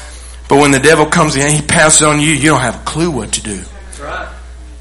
[0.52, 3.10] But when the devil comes in, he passes on you, you don't have a clue
[3.10, 3.64] what to do.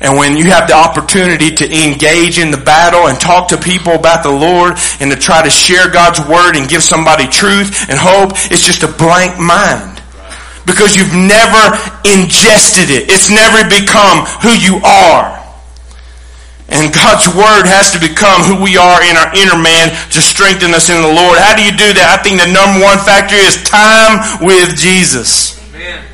[0.02, 3.96] And when you have the opportunity to engage in the battle and talk to people
[3.96, 7.96] about the Lord and to try to share God's Word and give somebody truth and
[7.96, 10.04] hope, it's just a blank mind.
[10.68, 11.64] Because you've never
[12.04, 13.08] ingested it.
[13.08, 15.40] It's never become who you are.
[16.68, 20.76] And God's Word has to become who we are in our inner man to strengthen
[20.76, 21.40] us in the Lord.
[21.40, 22.12] How do you do that?
[22.12, 25.61] I think the number one factor is time with Jesus.
[25.82, 26.06] Amen.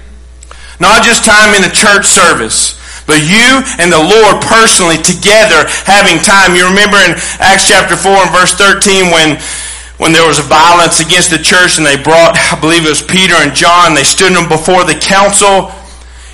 [0.80, 6.24] Not just time in a church service, but you and the Lord personally together having
[6.24, 6.56] time.
[6.56, 9.36] You remember in Acts chapter 4 and verse 13 when
[9.98, 13.34] when there was violence against the church and they brought, I believe it was Peter
[13.34, 15.74] and John, they stood them before the council,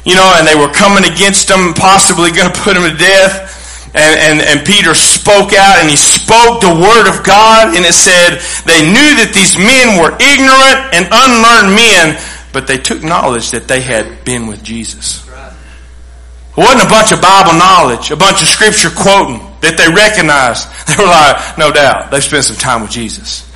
[0.04, 3.50] you know, and they were coming against them, possibly going to put them to death.
[3.96, 7.96] And, and, and Peter spoke out and he spoke the word of God and it
[7.96, 12.17] said they knew that these men were ignorant and unlearned men,
[12.53, 15.27] but they took knowledge that they had been with Jesus.
[15.27, 20.69] It wasn't a bunch of Bible knowledge, a bunch of scripture quoting that they recognized.
[20.93, 23.49] They were like, no doubt, they spent some time with Jesus.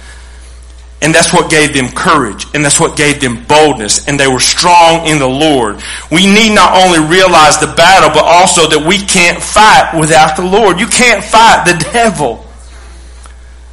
[1.02, 2.48] And that's what gave them courage.
[2.56, 4.08] And that's what gave them boldness.
[4.08, 5.84] And they were strong in the Lord.
[6.10, 10.44] We need not only realize the battle, but also that we can't fight without the
[10.44, 10.80] Lord.
[10.80, 12.47] You can't fight the devil.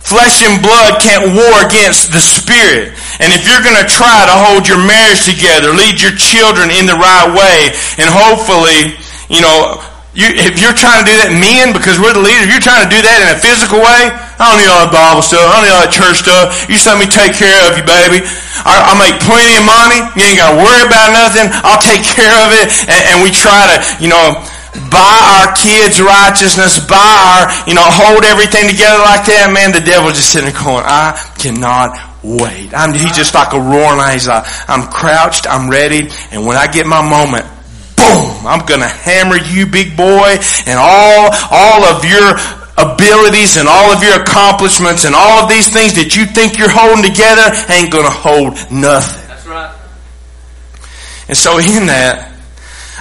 [0.05, 2.93] Flesh and blood can't war against the spirit.
[3.25, 6.85] And if you're going to try to hold your marriage together, lead your children in
[6.85, 9.01] the right way, and hopefully,
[9.33, 9.81] you know,
[10.14, 12.87] you, if you're trying to do that, men, because we're the leader, if you're trying
[12.87, 15.43] to do that in a physical way, I don't need all that Bible stuff.
[15.43, 16.55] I don't need all that church stuff.
[16.71, 18.23] You just let me take care of you, baby.
[18.62, 20.05] I, I make plenty of money.
[20.14, 21.51] You ain't got to worry about nothing.
[21.67, 22.71] I'll take care of it.
[22.87, 24.38] And, and we try to, you know,
[24.90, 29.80] buy our kids righteousness, buy our, you know, hold everything together like that, man, the
[29.80, 32.74] devil's just sitting there going, I cannot wait.
[32.74, 34.18] I'm, he's just like a roaring lion.
[34.18, 37.46] He's like, I'm crouched, I'm ready, and when I get my moment,
[37.94, 42.34] boom, I'm gonna hammer you, big boy, and all, all of your
[42.74, 46.72] abilities and all of your accomplishments and all of these things that you think you're
[46.72, 49.22] holding together ain't gonna hold nothing.
[49.30, 49.70] That's right.
[51.28, 52.34] And so in that,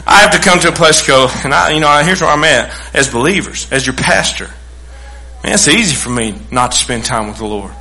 [0.05, 2.29] I have to come to a place to go, and I, you know, here's where
[2.29, 4.49] I'm at as believers, as your pastor.
[5.43, 7.71] Man, it's easy for me not to spend time with the Lord.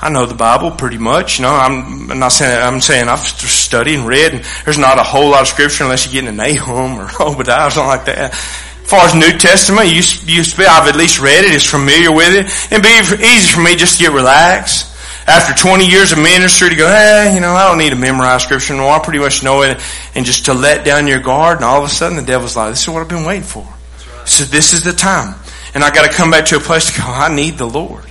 [0.00, 1.38] I know the Bible pretty much.
[1.38, 4.98] You know, I'm, I'm not saying I'm saying I've studied and read, and there's not
[4.98, 8.04] a whole lot of scripture unless you get into Nahum or Obadiah or something like
[8.06, 8.32] that.
[8.32, 11.52] As far as New Testament, you, you, I've at least read it.
[11.52, 14.91] it, is familiar with it, it'd be easy for me just to get relaxed
[15.26, 18.42] after 20 years of ministry to go, hey, you know, I don't need to memorize
[18.42, 18.92] scripture anymore.
[18.92, 19.80] I pretty much know it.
[20.14, 22.70] And just to let down your guard and all of a sudden the devil's like,
[22.70, 23.62] this is what I've been waiting for.
[23.62, 24.28] Right.
[24.28, 25.34] So this is the time.
[25.74, 28.04] And I got to come back to a place to go, I need the Lord.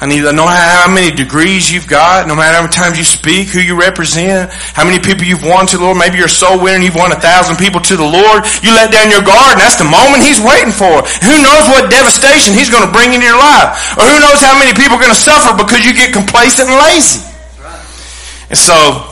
[0.00, 3.04] I need to know how many degrees you've got, no matter how many times you
[3.04, 6.00] speak, who you represent, how many people you've won to the Lord.
[6.00, 8.48] Maybe you're a soul winner and you've won a thousand people to the Lord.
[8.64, 11.04] You let down your guard and that's the moment He's waiting for.
[11.04, 13.76] Who knows what devastation He's going to bring into your life?
[14.00, 16.80] Or who knows how many people are going to suffer because you get complacent and
[16.80, 17.20] lazy.
[18.48, 19.04] And so,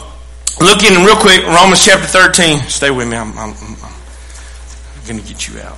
[0.57, 2.65] looking real quick, Romans chapter 13.
[2.65, 3.21] Stay with me.
[3.21, 5.77] I'm, I'm, I'm going to get you out.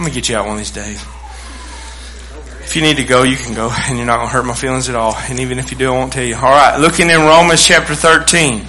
[0.00, 1.04] I'm going to get you out one of these days.
[2.70, 4.54] If you need to go, you can go, and you're not going to hurt my
[4.54, 5.16] feelings at all.
[5.16, 6.36] And even if you do, I won't tell you.
[6.36, 8.64] All right, looking in Romans chapter 13.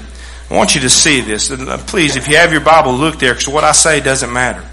[0.50, 1.52] I want you to see this.
[1.52, 4.68] Uh, please, if you have your Bible, look there, because what I say doesn't matter.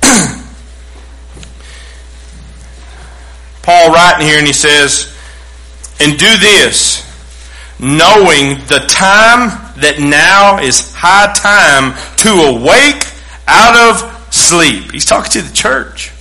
[3.62, 5.12] Paul writing here, and he says,
[5.98, 7.02] And do this,
[7.80, 9.48] knowing the time
[9.80, 13.04] that now is high time to awake
[13.48, 14.92] out of sleep.
[14.92, 16.12] He's talking to the church.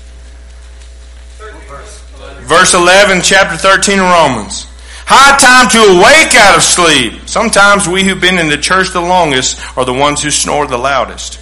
[2.45, 4.69] Verse 11, chapter 13 of Romans.
[5.09, 7.25] High time to awake out of sleep.
[7.25, 10.77] Sometimes we who've been in the church the longest are the ones who snore the
[10.77, 11.41] loudest.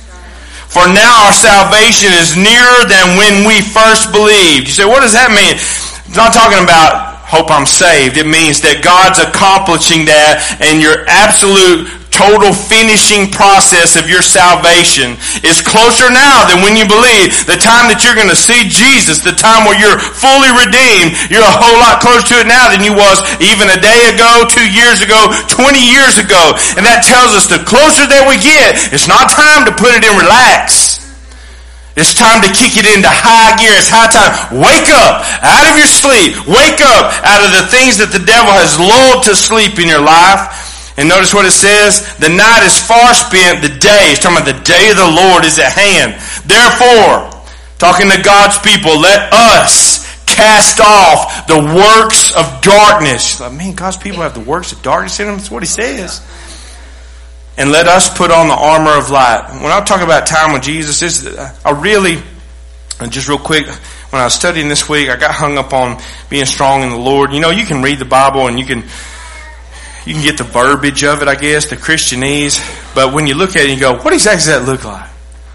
[0.71, 4.71] For now our salvation is nearer than when we first believed.
[4.71, 5.59] You say, what does that mean?
[5.59, 8.15] It's not talking about hope I'm saved.
[8.15, 15.17] It means that God's accomplishing that and your absolute total finishing process of your salvation
[15.41, 17.33] is closer now than when you believe.
[17.49, 21.43] The time that you're going to see Jesus, the time where you're fully redeemed, you're
[21.43, 24.69] a whole lot closer to it now than you was even a day ago, two
[24.69, 26.53] years ago, 20 years ago.
[26.77, 30.05] And that tells us the closer that we get, it's not time to put it
[30.05, 31.01] in relax.
[31.93, 33.73] It's time to kick it into high gear.
[33.77, 34.33] It's high time.
[34.49, 36.33] Wake up out of your sleep.
[36.49, 40.01] Wake up out of the things that the devil has lulled to sleep in your
[40.01, 40.62] life
[40.97, 42.15] and notice what it says.
[42.17, 45.43] The night is far spent, the day, it's talking about the day of the Lord
[45.45, 46.13] is at hand.
[46.45, 47.33] Therefore,
[47.79, 53.41] talking to God's people, let us cast off the works of darkness.
[53.41, 55.37] I mean, God's people have the works of darkness in them.
[55.37, 56.21] That's what he says.
[57.57, 59.59] And let us put on the armor of light.
[59.61, 61.27] When I talk about time with Jesus,
[61.63, 62.21] I really,
[63.09, 66.45] just real quick, when I was studying this week, I got hung up on being
[66.45, 67.31] strong in the Lord.
[67.33, 68.83] You know, you can read the Bible and you can
[70.05, 72.59] you can get the verbiage of it, I guess, the Christianese.
[72.93, 75.09] But when you look at it, you go, what exactly does that look like?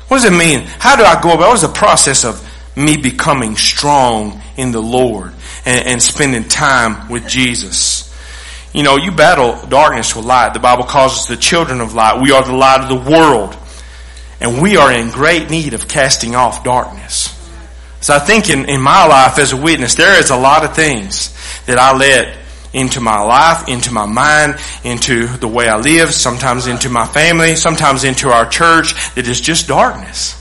[0.08, 0.60] What does it mean?
[0.78, 1.48] How do I go about?
[1.48, 2.42] What is the process of
[2.76, 5.32] me becoming strong in the Lord
[5.66, 8.08] and, and spending time with Jesus?
[8.72, 10.54] You know, you battle darkness with light.
[10.54, 12.22] The Bible calls us the children of light.
[12.22, 13.56] We are the light of the world.
[14.40, 17.34] And we are in great need of casting off darkness.
[18.00, 20.74] So I think in, in my life as a witness, there is a lot of
[20.74, 21.34] things
[21.66, 22.38] that I let
[22.72, 27.56] into my life, into my mind, into the way I live, sometimes into my family,
[27.56, 30.36] sometimes into our church that is just darkness.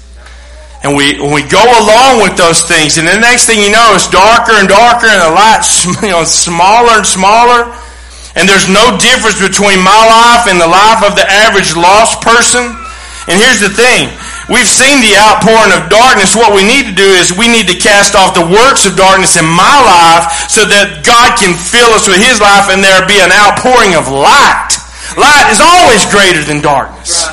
[0.83, 4.09] And we, we go along with those things, and the next thing you know, it's
[4.09, 5.65] darker and darker and the light
[6.03, 7.73] you know, smaller and smaller.
[8.37, 12.69] And there's no difference between my life and the life of the average lost person.
[13.25, 14.13] And here's the thing.
[14.47, 16.31] We've seen the outpouring of darkness.
[16.31, 19.35] What we need to do is we need to cast off the works of darkness
[19.35, 23.19] in my life so that God can fill us with His life and there be
[23.19, 24.71] an outpouring of light.
[25.19, 27.27] Light is always greater than darkness.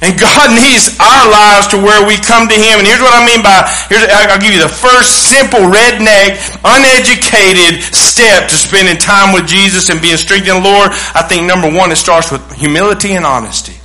[0.00, 2.80] And God needs our lives to where we come to Him.
[2.80, 7.84] And here's what I mean by, here's, I'll give you the first simple redneck, uneducated
[7.92, 10.96] step to spending time with Jesus and being strengthened in the Lord.
[11.12, 13.83] I think number one, it starts with humility and honesty.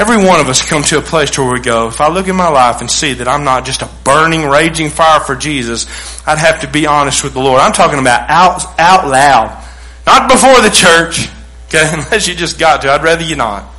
[0.00, 2.26] Every one of us come to a place to where we go, if I look
[2.26, 5.84] at my life and see that I'm not just a burning, raging fire for Jesus,
[6.26, 7.60] I'd have to be honest with the Lord.
[7.60, 9.62] I'm talking about out, out loud.
[10.06, 11.28] Not before the church,
[11.66, 12.90] okay, unless you just got to.
[12.90, 13.70] I'd rather you not.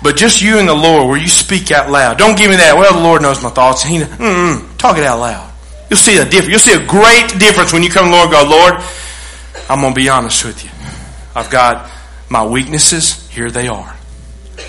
[0.00, 2.18] But just you and the Lord, where you speak out loud.
[2.18, 3.82] Don't give me that, well, the Lord knows my thoughts.
[3.82, 5.52] He, mm, talk it out loud.
[5.90, 6.50] You'll see a difference.
[6.50, 8.74] You'll see a great difference when you come to the Lord go, Lord,
[9.68, 10.70] I'm going to be honest with you.
[11.34, 11.90] I've got
[12.28, 13.28] my weaknesses.
[13.30, 13.93] Here they are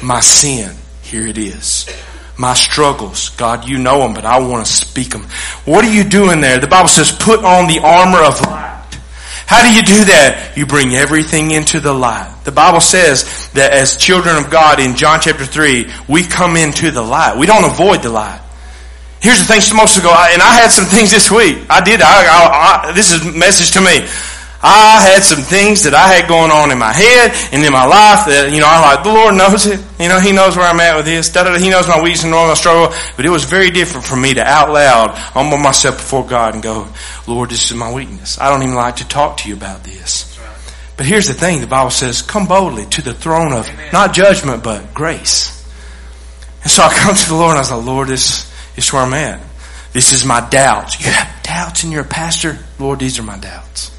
[0.03, 0.75] my sin.
[1.01, 1.87] Here it is.
[2.37, 3.29] My struggles.
[3.29, 5.23] God, you know them, but I want to speak them.
[5.65, 6.59] What are you doing there?
[6.59, 8.71] The Bible says, put on the armor of light.
[9.47, 10.57] How do you do that?
[10.57, 12.33] You bring everything into the light.
[12.43, 16.89] The Bible says that as children of God in John chapter 3, we come into
[16.89, 17.37] the light.
[17.37, 18.41] We don't avoid the light.
[19.21, 21.65] Here's the thing, most ago, and I had some things this week.
[21.69, 22.01] I did.
[22.01, 24.05] I, I, I, this is message to me.
[24.65, 27.85] I had some things that I had going on in my head and in my
[27.85, 29.79] life that, you know, I'm like, the Lord knows it.
[30.01, 31.29] You know, He knows where I'm at with this.
[31.29, 31.59] Da, da, da.
[31.59, 32.89] He knows my weakness and all my struggle.
[33.15, 36.63] But it was very different for me to out loud humble myself before God and
[36.63, 36.87] go,
[37.27, 38.41] Lord, this is my weakness.
[38.41, 40.33] I don't even like to talk to you about this.
[40.97, 41.61] But here's the thing.
[41.61, 45.51] The Bible says, come boldly to the throne of not judgment, but grace.
[46.63, 48.93] And so I come to the Lord and I was like, Lord, this, this is
[48.93, 49.41] where I'm at.
[49.93, 50.99] This is my doubts.
[50.99, 52.57] You have doubts and you're a pastor?
[52.79, 53.94] Lord, these are my doubts.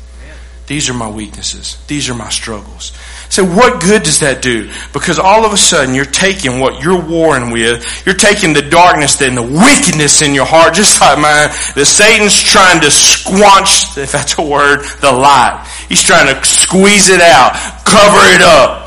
[0.67, 1.79] These are my weaknesses.
[1.87, 2.93] These are my struggles.
[3.29, 4.71] So what good does that do?
[4.93, 9.21] Because all of a sudden you're taking what you're warring with, you're taking the darkness
[9.23, 14.13] and the wickedness in your heart, just like mine, that Satan's trying to squanch, if
[14.13, 15.67] that's a word, the light.
[15.89, 17.55] He's trying to squeeze it out,
[17.85, 18.87] cover it up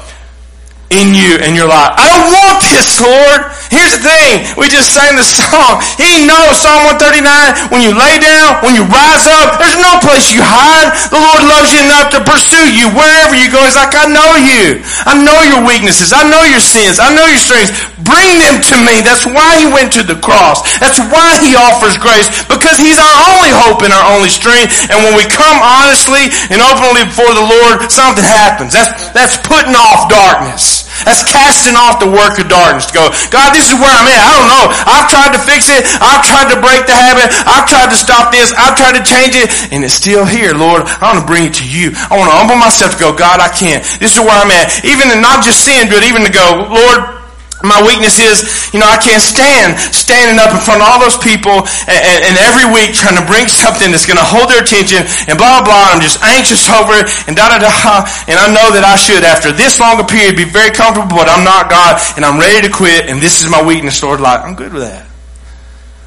[0.90, 3.42] in you and you're like, I don't want this, Lord.
[3.70, 4.50] Here's the thing.
[4.58, 5.82] We just sang the song.
[6.02, 7.70] He knows Psalm 139.
[7.70, 10.90] When you lay down, when you rise up, there's no place you hide.
[11.14, 13.62] The Lord loves you enough to pursue you wherever you go.
[13.62, 14.82] He's like, I know you.
[15.06, 16.10] I know your weaknesses.
[16.10, 16.98] I know your sins.
[16.98, 17.78] I know your strengths.
[18.02, 19.06] Bring them to me.
[19.06, 20.66] That's why he went to the cross.
[20.82, 24.74] That's why he offers grace because he's our only hope and our only strength.
[24.90, 28.74] And when we come honestly and openly before the Lord, something happens.
[28.74, 30.89] That's, that's putting off darkness.
[31.04, 34.22] That's casting off the work of darkness to go, God, this is where I'm at.
[34.24, 34.66] I don't know.
[34.72, 35.84] I've tried to fix it.
[36.00, 37.30] I've tried to break the habit.
[37.46, 38.56] I've tried to stop this.
[38.56, 39.52] I've tried to change it.
[39.72, 40.88] And it's still here, Lord.
[40.88, 41.92] I want to bring it to you.
[42.10, 43.84] I want to humble myself to go, God, I can't.
[44.00, 44.84] This is where I'm at.
[44.88, 47.19] Even in not just sin, but even to go, Lord,
[47.68, 51.20] my weakness is, you know, I can't stand standing up in front of all those
[51.20, 54.64] people and, and, and every week trying to bring something that's going to hold their
[54.64, 55.92] attention and blah, blah.
[55.92, 58.08] I'm just anxious over it and da, da, da.
[58.32, 61.28] And I know that I should, after this long a period, be very comfortable, but
[61.28, 64.24] I'm not God and I'm ready to quit and this is my weakness, Lord.
[64.24, 65.08] Like, I'm good with that.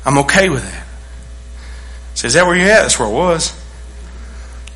[0.09, 0.87] I'm okay with that.
[2.15, 2.83] So is that where you're at?
[2.83, 3.62] That's where I was.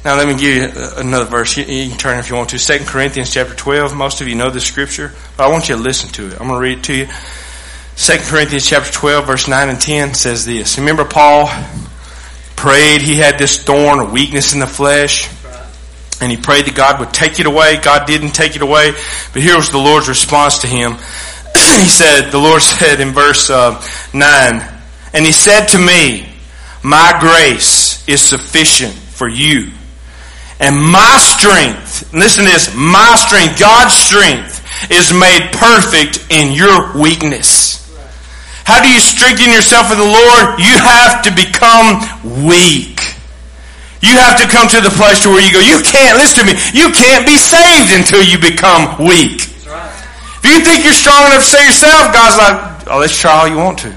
[0.07, 1.57] Now let me give you another verse.
[1.57, 2.59] You, can turn if you want to.
[2.59, 3.97] 2 Corinthians chapter 12.
[3.97, 6.35] Most of you know this scripture, but I want you to listen to it.
[6.35, 7.07] I'm going to read it to you.
[7.97, 10.79] 2 Corinthians chapter 12 verse 9 and 10 says this.
[10.79, 11.49] Remember Paul
[12.55, 15.29] prayed, he had this thorn, a weakness in the flesh,
[16.21, 17.79] and he prayed that God would take it away.
[17.79, 18.93] God didn't take it away,
[19.33, 20.93] but here was the Lord's response to him.
[21.57, 23.85] he said, the Lord said in verse uh,
[24.15, 24.79] 9,
[25.15, 26.29] and he said to me,
[26.85, 29.73] my grace is sufficient for you
[30.59, 36.97] and my strength, listen to this, my strength, God's strength is made perfect in your
[36.97, 37.85] weakness.
[38.65, 40.59] How do you strengthen yourself in the Lord?
[40.59, 42.99] You have to become weak.
[44.03, 46.47] You have to come to the place to where you go, you can't, listen to
[46.53, 49.43] me, you can't be saved until you become weak.
[50.43, 53.49] If you think you're strong enough to save yourself, God's like, oh, let's try all
[53.49, 53.95] you want to.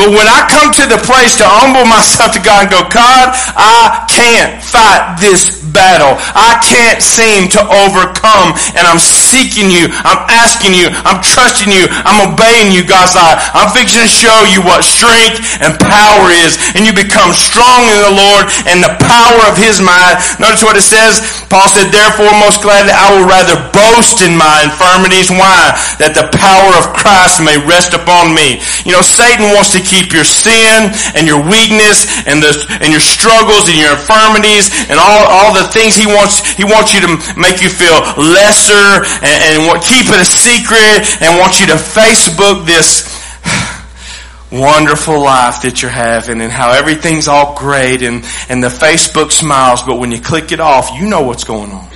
[0.00, 3.36] But when I come to the place to humble myself to God and go, God,
[3.52, 6.16] I can't fight this battle.
[6.32, 9.92] I can't seem to overcome and I'm seeking you.
[9.92, 10.88] I'm asking you.
[11.04, 11.84] I'm trusting you.
[12.08, 13.36] I'm obeying you, God's eye.
[13.52, 18.00] I'm fixing to show you what strength and power is and you become strong in
[18.00, 20.16] the Lord and the power of His might.
[20.40, 21.20] Notice what it says.
[21.52, 25.28] Paul said, therefore most gladly I will rather boast in my infirmities.
[25.28, 25.76] Why?
[26.00, 28.64] That the power of Christ may rest upon me.
[28.88, 33.02] You know, Satan wants to keep your sin and your weakness and the, and your
[33.02, 37.10] struggles and your infirmities and all, all the things he wants, he wants you to
[37.34, 42.64] make you feel lesser and, and keep it a secret and want you to Facebook
[42.64, 43.10] this
[44.52, 49.82] wonderful life that you're having and how everything's all great and, and the Facebook smiles,
[49.82, 51.90] but when you click it off, you know what's going on.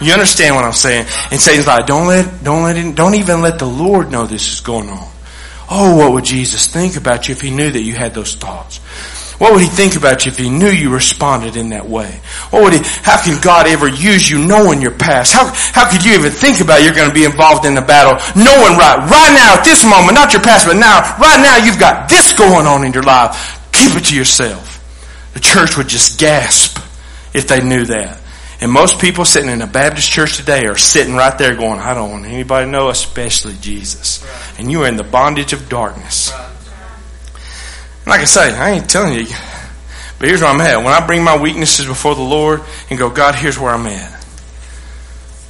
[0.00, 1.06] You understand what I'm saying?
[1.30, 4.60] And Satan's like, don't let, don't let, don't even let the Lord know this is
[4.60, 5.13] going on.
[5.70, 8.80] Oh, what would Jesus think about you if he knew that you had those thoughts?
[9.38, 12.20] What would he think about you if he knew you responded in that way?
[12.50, 15.32] What would he, how can God ever use you knowing your past?
[15.32, 18.14] How, how could you even think about you're going to be involved in the battle
[18.36, 21.80] knowing right, right now at this moment, not your past, but now, right now you've
[21.80, 23.60] got this going on in your life.
[23.72, 24.80] Keep it to yourself.
[25.34, 26.78] The church would just gasp
[27.34, 28.20] if they knew that.
[28.64, 31.92] And most people sitting in a Baptist church today are sitting right there going, I
[31.92, 34.26] don't want anybody to know, especially Jesus.
[34.58, 36.32] And you are in the bondage of darkness.
[38.06, 39.26] Like I say, I ain't telling you,
[40.18, 40.78] but here's where I'm at.
[40.78, 44.26] When I bring my weaknesses before the Lord and go, God, here's where I'm at.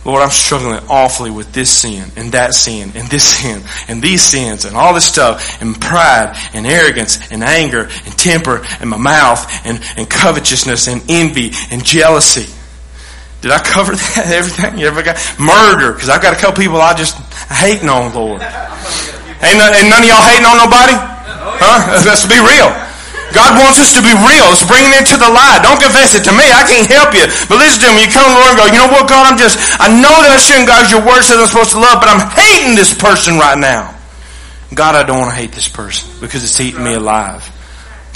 [0.04, 4.22] Lord, I'm struggling awfully with this sin and that sin and this sin and these
[4.24, 8.96] sins and all this stuff and pride and arrogance and anger and temper and my
[8.96, 12.52] mouth and, and covetousness and envy and jealousy.
[13.44, 14.32] Did I cover that?
[14.32, 14.80] Everything?
[14.80, 15.92] You ever got murder?
[15.92, 17.20] Because I've got a couple people I just
[17.52, 18.40] hating on, Lord.
[18.40, 20.96] Ain't none, ain't none of y'all hating on nobody?
[21.60, 22.00] Huh?
[22.08, 22.72] Let's be real.
[23.36, 24.48] God wants us to be real.
[24.48, 25.60] Let's bring it into the light.
[25.60, 26.48] Don't confess it to me.
[26.48, 27.28] I can't help you.
[27.44, 28.08] But listen to me.
[28.08, 30.16] You come to the Lord and go, you know what, God, I'm just, I know
[30.24, 32.96] that I shouldn't, God, your word says I'm supposed to love, but I'm hating this
[32.96, 33.92] person right now.
[34.72, 37.44] God, I don't want to hate this person because it's eating me alive.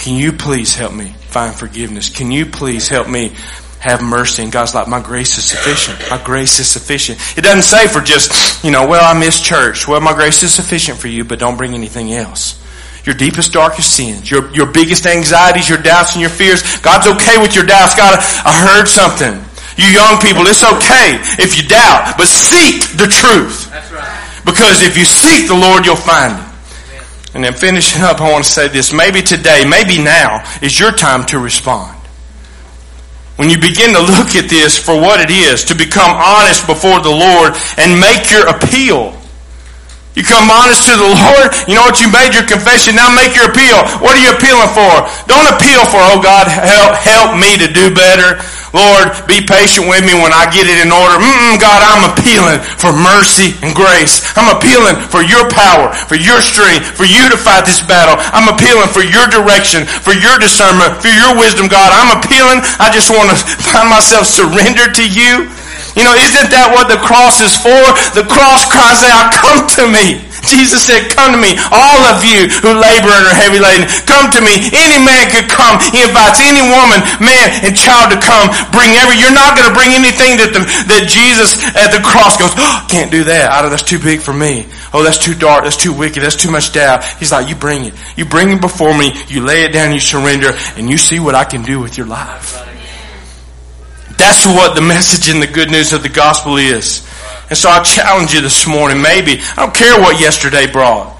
[0.01, 2.09] Can you please help me find forgiveness?
[2.09, 3.37] Can you please help me
[3.79, 4.43] have mercy?
[4.43, 6.09] And God's like, my grace is sufficient.
[6.09, 7.19] My grace is sufficient.
[7.37, 9.87] It doesn't say for just, you know, well, I miss church.
[9.87, 12.59] Well, my grace is sufficient for you, but don't bring anything else
[13.05, 16.61] your deepest, darkest sins, your, your biggest anxieties, your doubts and your fears.
[16.81, 17.95] God's okay with your doubts.
[17.95, 19.33] God, I heard something.
[19.77, 23.71] You young people, it's okay if you doubt, but seek the truth.
[23.71, 24.41] That's right.
[24.45, 26.45] Because if you seek the Lord, you'll find Him.
[27.33, 28.91] And then finishing up, I want to say this.
[28.91, 31.98] Maybe today, maybe now is your time to respond.
[33.39, 36.99] When you begin to look at this for what it is, to become honest before
[36.99, 39.15] the Lord and make your appeal
[40.19, 41.47] you come honest to the Lord.
[41.63, 42.01] You know what?
[42.03, 42.99] You made your confession.
[42.99, 43.79] Now make your appeal.
[44.03, 44.91] What are you appealing for?
[45.31, 48.41] Don't appeal for, oh God, help, help me to do better.
[48.71, 51.17] Lord, be patient with me when I get it in order.
[51.17, 54.21] Mm-mm, God, I'm appealing for mercy and grace.
[54.37, 58.21] I'm appealing for your power, for your strength, for you to fight this battle.
[58.29, 61.89] I'm appealing for your direction, for your discernment, for your wisdom, God.
[61.89, 62.61] I'm appealing.
[62.77, 63.37] I just want to
[63.73, 65.49] find myself surrendered to you.
[65.97, 67.81] You know, isn't that what the cross is for?
[68.13, 70.28] The cross cries out, come to me.
[70.47, 73.87] Jesus said, come to me, all of you who labor and are heavy laden.
[74.05, 74.69] Come to me.
[74.71, 75.81] Any man could come.
[75.91, 78.51] He invites any woman, man, and child to come.
[78.71, 80.61] Bring every, you're not going to bring anything that the,
[80.91, 83.51] that Jesus at the cross goes, oh, can't do that.
[83.51, 84.67] I, that's too big for me.
[84.93, 85.63] Oh, that's too dark.
[85.63, 86.23] That's too wicked.
[86.23, 87.03] That's too much doubt.
[87.17, 87.93] He's like, you bring it.
[88.15, 89.13] You bring it before me.
[89.27, 89.93] You lay it down.
[89.93, 92.68] You surrender and you see what I can do with your life.
[94.19, 97.07] That's what the message and the good news of the gospel is.
[97.49, 101.15] And so I challenge you this morning, maybe, I don't care what yesterday brought.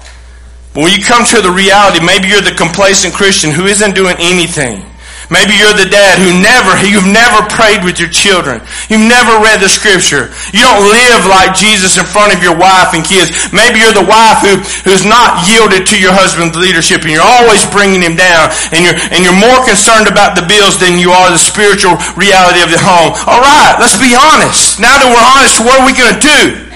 [0.74, 4.16] But when you come to the reality, maybe you're the complacent Christian who isn't doing
[4.20, 4.84] anything.
[5.30, 8.58] Maybe you're the dad who never, you've never prayed with your children.
[8.90, 10.34] You've never read the scripture.
[10.50, 13.30] You don't live like Jesus in front of your wife and kids.
[13.54, 17.62] Maybe you're the wife who, who's not yielded to your husband's leadership and you're always
[17.70, 21.30] bringing him down and you're, and you're more concerned about the bills than you are
[21.30, 23.14] the spiritual reality of the home.
[23.30, 24.82] Alright, let's be honest.
[24.82, 26.70] Now that we're honest, what are we gonna do?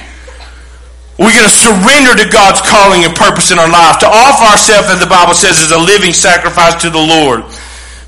[1.19, 4.91] We're going to surrender to God's calling and purpose in our life, to offer ourselves,
[4.91, 7.47] as the Bible says, as a living sacrifice to the Lord.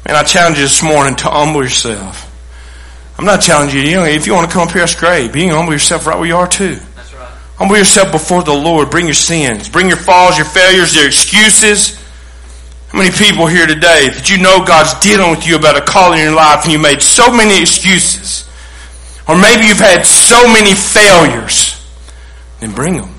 [0.07, 2.33] Man, I challenge you this morning to humble yourself.
[3.19, 5.33] I'm not challenging you, you know, if you want to come up here, that's great.
[5.33, 6.77] But you humble yourself right where you are too.
[6.95, 7.29] That's right.
[7.57, 8.89] Humble yourself before the Lord.
[8.89, 9.69] Bring your sins.
[9.69, 11.99] Bring your falls, your failures, your excuses.
[12.89, 16.13] How many people here today that you know God's dealing with you about a call
[16.13, 18.49] in your life and you made so many excuses?
[19.27, 21.83] Or maybe you've had so many failures.
[22.61, 23.13] Then bring them.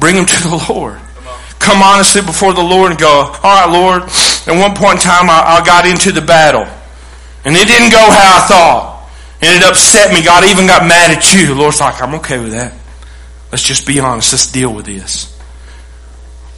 [0.00, 1.00] Bring them to the Lord
[1.60, 5.30] come honestly before the Lord and go, all right, Lord, at one point in time
[5.30, 6.66] I, I got into the battle
[7.44, 8.96] and it didn't go how I thought.
[9.42, 10.22] And it upset me.
[10.22, 11.46] God even got mad at you.
[11.46, 12.74] The Lord's like, I'm okay with that.
[13.50, 14.32] Let's just be honest.
[14.32, 15.36] Let's deal with this.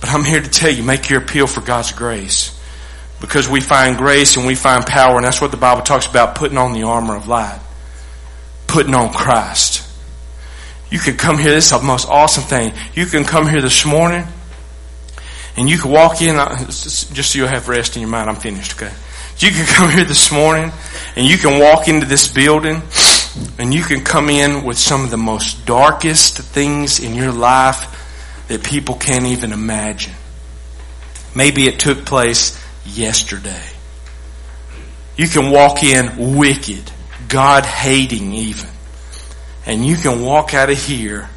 [0.00, 2.58] But I'm here to tell you, make your appeal for God's grace.
[3.20, 6.34] Because we find grace and we find power, and that's what the Bible talks about,
[6.34, 7.60] putting on the armor of light.
[8.66, 9.88] Putting on Christ.
[10.90, 12.74] You can come here, this is the most awesome thing.
[12.94, 14.26] You can come here this morning
[15.56, 18.30] And you can walk in, uh, just so you'll have rest in your mind.
[18.30, 18.92] I'm finished, okay?
[19.38, 20.72] You can come here this morning
[21.16, 22.82] and you can walk into this building
[23.58, 27.98] and you can come in with some of the most darkest things in your life
[28.48, 30.12] that people can't even imagine.
[31.34, 33.62] Maybe it took place yesterday.
[35.16, 36.90] You can walk in wicked,
[37.28, 38.68] God hating even.
[39.64, 41.28] And you can walk out of here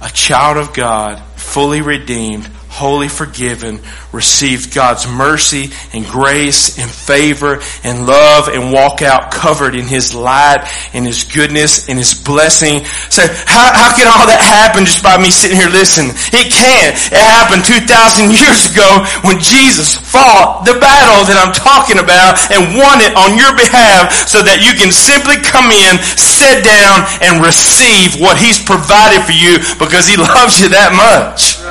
[0.00, 3.78] a child of God, fully redeemed, wholly forgiven,
[4.10, 10.10] received God's mercy and grace and favor and love and walk out covered in His
[10.10, 12.82] light and His goodness and His blessing.
[13.14, 16.18] So how, how can all that happen just by me sitting here listening?
[16.34, 16.98] It can't.
[17.14, 22.74] It happened 2,000 years ago when Jesus fought the battle that I'm talking about and
[22.74, 27.38] won it on your behalf so that you can simply come in, sit down and
[27.38, 31.62] receive what He's provided for you because He loves you that much.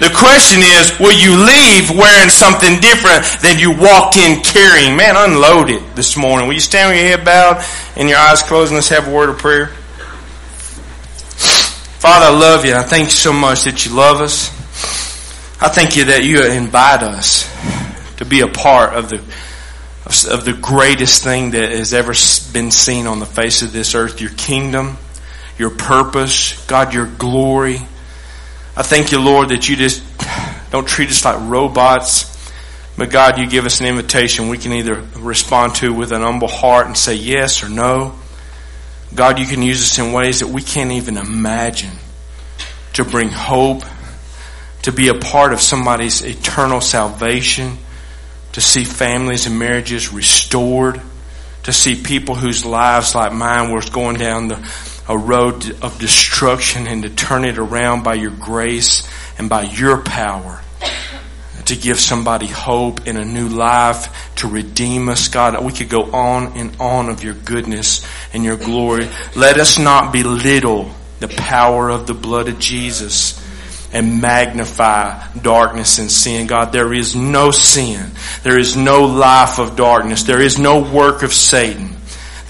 [0.00, 4.96] The question is, will you leave wearing something different than you walked in carrying?
[4.96, 6.48] Man, unload it this morning.
[6.48, 7.62] Will you stand with your head bowed
[7.96, 9.66] and your eyes closed and let's have a word of prayer?
[12.00, 12.74] Father, I love you.
[12.74, 14.48] I thank you so much that you love us.
[15.60, 17.44] I thank you that you invite us
[18.16, 19.22] to be a part of the
[20.30, 22.14] of the greatest thing that has ever
[22.52, 24.96] been seen on the face of this earth, your kingdom,
[25.58, 27.82] your purpose, God, your glory.
[28.76, 30.02] I thank you, Lord, that you just
[30.70, 32.30] don't treat us like robots.
[32.96, 36.48] But God, you give us an invitation we can either respond to with an humble
[36.48, 38.14] heart and say yes or no.
[39.14, 41.92] God, you can use us in ways that we can't even imagine
[42.92, 43.82] to bring hope,
[44.82, 47.78] to be a part of somebody's eternal salvation,
[48.52, 51.00] to see families and marriages restored,
[51.64, 54.56] to see people whose lives like mine were going down the
[55.10, 59.06] a road of destruction and to turn it around by your grace
[59.38, 60.62] and by your power
[61.70, 65.64] to give somebody hope and a new life, to redeem us, God.
[65.64, 69.08] We could go on and on of your goodness and your glory.
[69.36, 70.90] Let us not belittle
[71.20, 73.38] the power of the blood of Jesus
[73.92, 76.46] and magnify darkness and sin.
[76.46, 78.10] God, there is no sin.
[78.42, 80.24] There is no life of darkness.
[80.24, 81.96] There is no work of Satan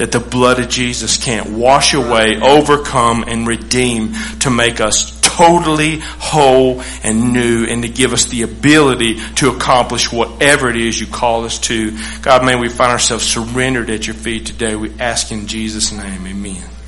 [0.01, 5.99] that the blood of Jesus can't wash away, overcome, and redeem to make us totally
[5.99, 11.07] whole and new and to give us the ability to accomplish whatever it is you
[11.07, 11.95] call us to.
[12.23, 14.75] God, may we find ourselves surrendered at your feet today.
[14.75, 16.80] We ask in Jesus' name, amen.